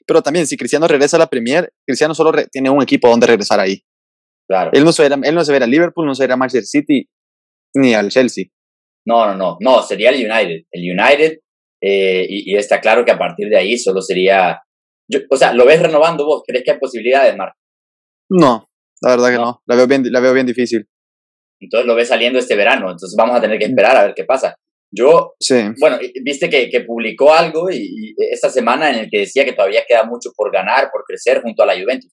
Pero 0.07 0.23
también, 0.23 0.47
si 0.47 0.57
Cristiano 0.57 0.89
regresa 0.89 1.17
a 1.17 1.21
la 1.21 1.29
Premier, 1.29 1.73
Cristiano 1.87 2.15
solo 2.15 2.33
tiene 2.51 2.71
un 2.71 2.83
equipo 2.83 3.09
donde 3.09 3.27
regresar 3.27 3.61
ahí. 3.61 3.83
Claro. 4.49 4.71
Él 4.73 4.85
no 4.85 4.93
se 4.93 5.03
verá, 5.03 5.17
él 5.23 5.35
no 5.35 5.45
se 5.45 5.53
verá 5.53 5.65
a 5.65 5.69
Liverpool, 5.69 6.07
no 6.07 6.15
se 6.15 6.25
verá 6.25 6.35
a 6.35 6.37
Manchester 6.37 6.67
City, 6.67 7.09
ni 7.75 7.95
al 7.95 8.11
Chelsea. 8.11 8.47
No, 9.07 9.27
no, 9.27 9.37
no, 9.37 9.57
no, 9.61 9.83
sería 9.83 10.11
el 10.11 10.17
United. 10.17 10.67
El 10.71 10.99
United, 10.99 11.39
eh, 11.81 12.27
y, 12.29 12.57
está 12.57 12.81
claro 12.81 13.05
que 13.05 13.13
a 13.13 13.19
partir 13.19 13.49
de 13.49 13.59
ahí 13.59 13.79
solo 13.79 14.01
sería. 14.01 14.61
o 15.31 15.37
sea, 15.37 15.53
¿lo 15.53 15.67
ves 15.67 15.81
renovando 15.81 16.27
vos? 16.27 16.43
¿Crees 16.47 16.65
que 16.65 16.73
hay 16.73 16.79
posibilidades, 16.79 17.37
Marco? 17.37 17.59
No, 18.31 18.69
la 19.03 19.11
verdad 19.11 19.31
que 19.31 19.37
no. 19.37 19.63
La, 19.67 19.77
veo 19.77 19.87
bien, 19.87 20.03
la 20.11 20.21
veo 20.21 20.33
bien 20.33 20.47
difícil. 20.47 20.89
Entonces 21.61 21.87
lo 21.87 21.95
ves 21.95 22.09
saliendo 22.09 22.39
este 22.39 22.57
verano, 22.57 22.91
entonces 22.91 23.15
vamos 23.17 23.37
a 23.37 23.41
tener 23.41 23.59
que 23.59 23.67
esperar 23.67 23.97
a 23.97 24.05
ver 24.05 24.15
qué 24.15 24.25
pasa. 24.25 24.57
Yo, 24.97 25.35
sí. 25.41 25.57
bueno, 25.81 25.99
viste 26.23 26.49
que, 26.49 26.71
que 26.71 26.83
publicó 26.83 27.33
algo 27.33 27.69
y, 27.71 28.15
esta 28.31 28.49
semana 28.49 28.91
en 28.91 28.97
el 28.97 29.11
que 29.11 29.21
decía 29.21 29.45
que 29.45 29.53
todavía 29.53 29.85
queda 29.89 30.05
mucho 30.05 30.31
por 30.37 30.53
ganar, 30.53 30.91
por 30.93 31.05
crecer 31.05 31.43
junto 31.43 31.63
a 31.63 31.67
la 31.67 31.75
Juventus. 31.75 32.13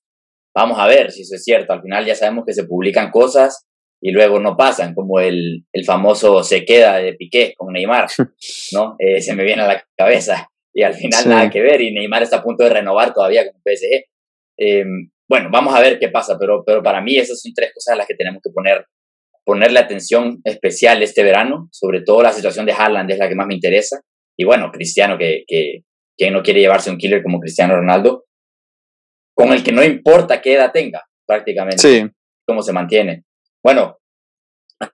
Vamos 0.56 0.80
a 0.80 0.88
ver 0.88 1.12
si 1.12 1.22
eso 1.22 1.36
es 1.36 1.44
cierto. 1.44 1.74
Al 1.74 1.82
final 1.82 2.06
ya 2.06 2.16
sabemos 2.16 2.44
que 2.46 2.54
se 2.54 2.66
publican 2.66 3.12
cosas 3.12 3.68
y 4.02 4.12
luego 4.12 4.40
no 4.40 4.58
pasan, 4.58 4.96
como 4.96 5.20
el, 5.20 5.64
el 5.72 5.86
famoso 5.86 6.44
se 6.44 6.66
queda 6.66 6.98
de 6.98 7.14
Piqué 7.14 7.54
con 7.56 7.72
Neymar, 7.72 8.08
¿no? 8.74 8.96
Eh, 8.98 9.22
se 9.22 9.36
me 9.36 9.44
viene 9.44 9.62
a 9.62 9.68
la 9.68 9.84
cabeza. 9.96 10.48
y 10.74 10.82
al 10.82 10.96
final 10.96 11.30
nada 11.30 11.50
que 11.50 11.62
ver 11.62 11.82
y 11.82 11.94
Neymar 11.94 12.24
está 12.24 12.38
a 12.38 12.44
punto 12.44 12.64
de 12.64 12.72
renovar 12.72 13.14
todavía 13.14 13.46
con 13.46 13.62
PSG. 13.62 14.06
Em, 14.58 15.12
bueno, 15.30 15.50
vamos 15.52 15.74
a 15.76 15.80
ver 15.80 16.00
qué 16.00 16.10
pasa, 16.10 16.36
pero, 16.40 16.64
pero 16.66 16.82
para 16.82 17.00
mí 17.00 17.16
esas 17.16 17.40
son 17.40 17.54
tres 17.54 17.72
cosas 17.74 17.94
a 17.94 17.98
las 17.98 18.08
que 18.08 18.16
tenemos 18.16 18.42
que 18.44 18.50
poner, 18.52 18.86
ponerle 19.46 19.80
atención 19.80 20.42
especial 20.44 21.02
este 21.02 21.24
verano, 21.24 21.70
sobre 21.72 22.02
todo 22.02 22.22
la 22.22 22.34
situación 22.34 22.66
de 22.66 22.74
Haaland 22.74 23.12
es 23.12 23.18
la 23.18 23.28
que 23.28 23.36
más 23.36 23.48
me 23.48 23.56
interesa, 23.56 24.02
y 24.38 24.46
bueno, 24.46 24.72
Cristiano, 24.72 25.18
que, 25.18 25.44
que, 25.48 25.82
que 26.18 26.32
no 26.32 26.42
quiere 26.42 26.62
llevarse 26.62 26.90
un 26.90 26.98
killer 26.98 27.24
como 27.24 27.40
Cristiano 27.40 27.76
Ronaldo, 27.76 28.26
con 29.36 29.52
el 29.54 29.64
que 29.64 29.72
no 29.72 29.84
importa 29.84 30.42
qué 30.42 30.54
edad 30.54 30.72
tenga, 30.72 31.04
prácticamente, 31.28 31.78
sí. 31.80 32.10
cómo 32.46 32.62
se 32.62 32.74
mantiene. 32.74 33.24
Bueno, 33.64 33.98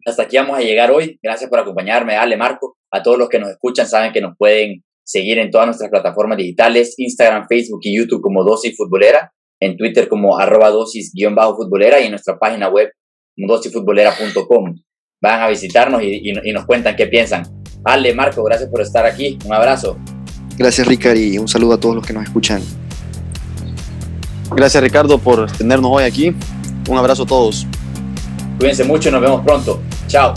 hasta 0.05 0.23
aquí 0.23 0.37
vamos 0.37 0.57
a 0.57 0.61
llegar 0.61 0.91
hoy. 0.91 1.17
Gracias 1.21 1.49
por 1.49 1.59
acompañarme, 1.59 2.15
Ale, 2.15 2.37
Marco. 2.37 2.77
A 2.91 3.01
todos 3.01 3.17
los 3.17 3.29
que 3.29 3.39
nos 3.39 3.49
escuchan 3.49 3.87
saben 3.87 4.11
que 4.11 4.21
nos 4.21 4.35
pueden 4.37 4.83
seguir 5.05 5.39
en 5.39 5.51
todas 5.51 5.67
nuestras 5.67 5.89
plataformas 5.89 6.37
digitales, 6.37 6.95
Instagram, 6.97 7.47
Facebook 7.47 7.79
y 7.83 7.97
YouTube 7.97 8.21
como 8.21 8.43
Dosis 8.43 8.75
Futbolera, 8.75 9.31
en 9.61 9.77
Twitter 9.77 10.07
como 10.07 10.37
arroba 10.37 10.69
dosis-futbolera 10.69 11.99
y 12.01 12.05
en 12.05 12.11
nuestra 12.11 12.37
página 12.37 12.69
web 12.69 12.91
dosifutbolera.com. 13.45 14.75
Van 15.21 15.41
a 15.41 15.47
visitarnos 15.47 16.01
y, 16.01 16.29
y, 16.29 16.51
nos 16.53 16.65
cuentan 16.65 16.95
qué 16.95 17.07
piensan. 17.07 17.43
Ale, 17.83 18.13
Marco, 18.13 18.43
gracias 18.43 18.69
por 18.69 18.81
estar 18.81 19.05
aquí. 19.05 19.37
Un 19.45 19.53
abrazo. 19.53 19.97
Gracias, 20.57 20.87
Ricardo, 20.87 21.19
y 21.19 21.37
un 21.37 21.47
saludo 21.47 21.73
a 21.73 21.79
todos 21.79 21.95
los 21.95 22.05
que 22.05 22.13
nos 22.13 22.23
escuchan. 22.23 22.61
Gracias, 24.51 24.81
Ricardo, 24.81 25.17
por 25.17 25.51
tenernos 25.51 25.91
hoy 25.93 26.03
aquí. 26.03 26.33
Un 26.89 26.97
abrazo 26.97 27.23
a 27.23 27.25
todos. 27.27 27.67
Cuídense 28.57 28.83
mucho 28.83 29.09
y 29.09 29.11
nos 29.11 29.21
vemos 29.21 29.43
pronto. 29.43 29.81
Chao. 30.07 30.33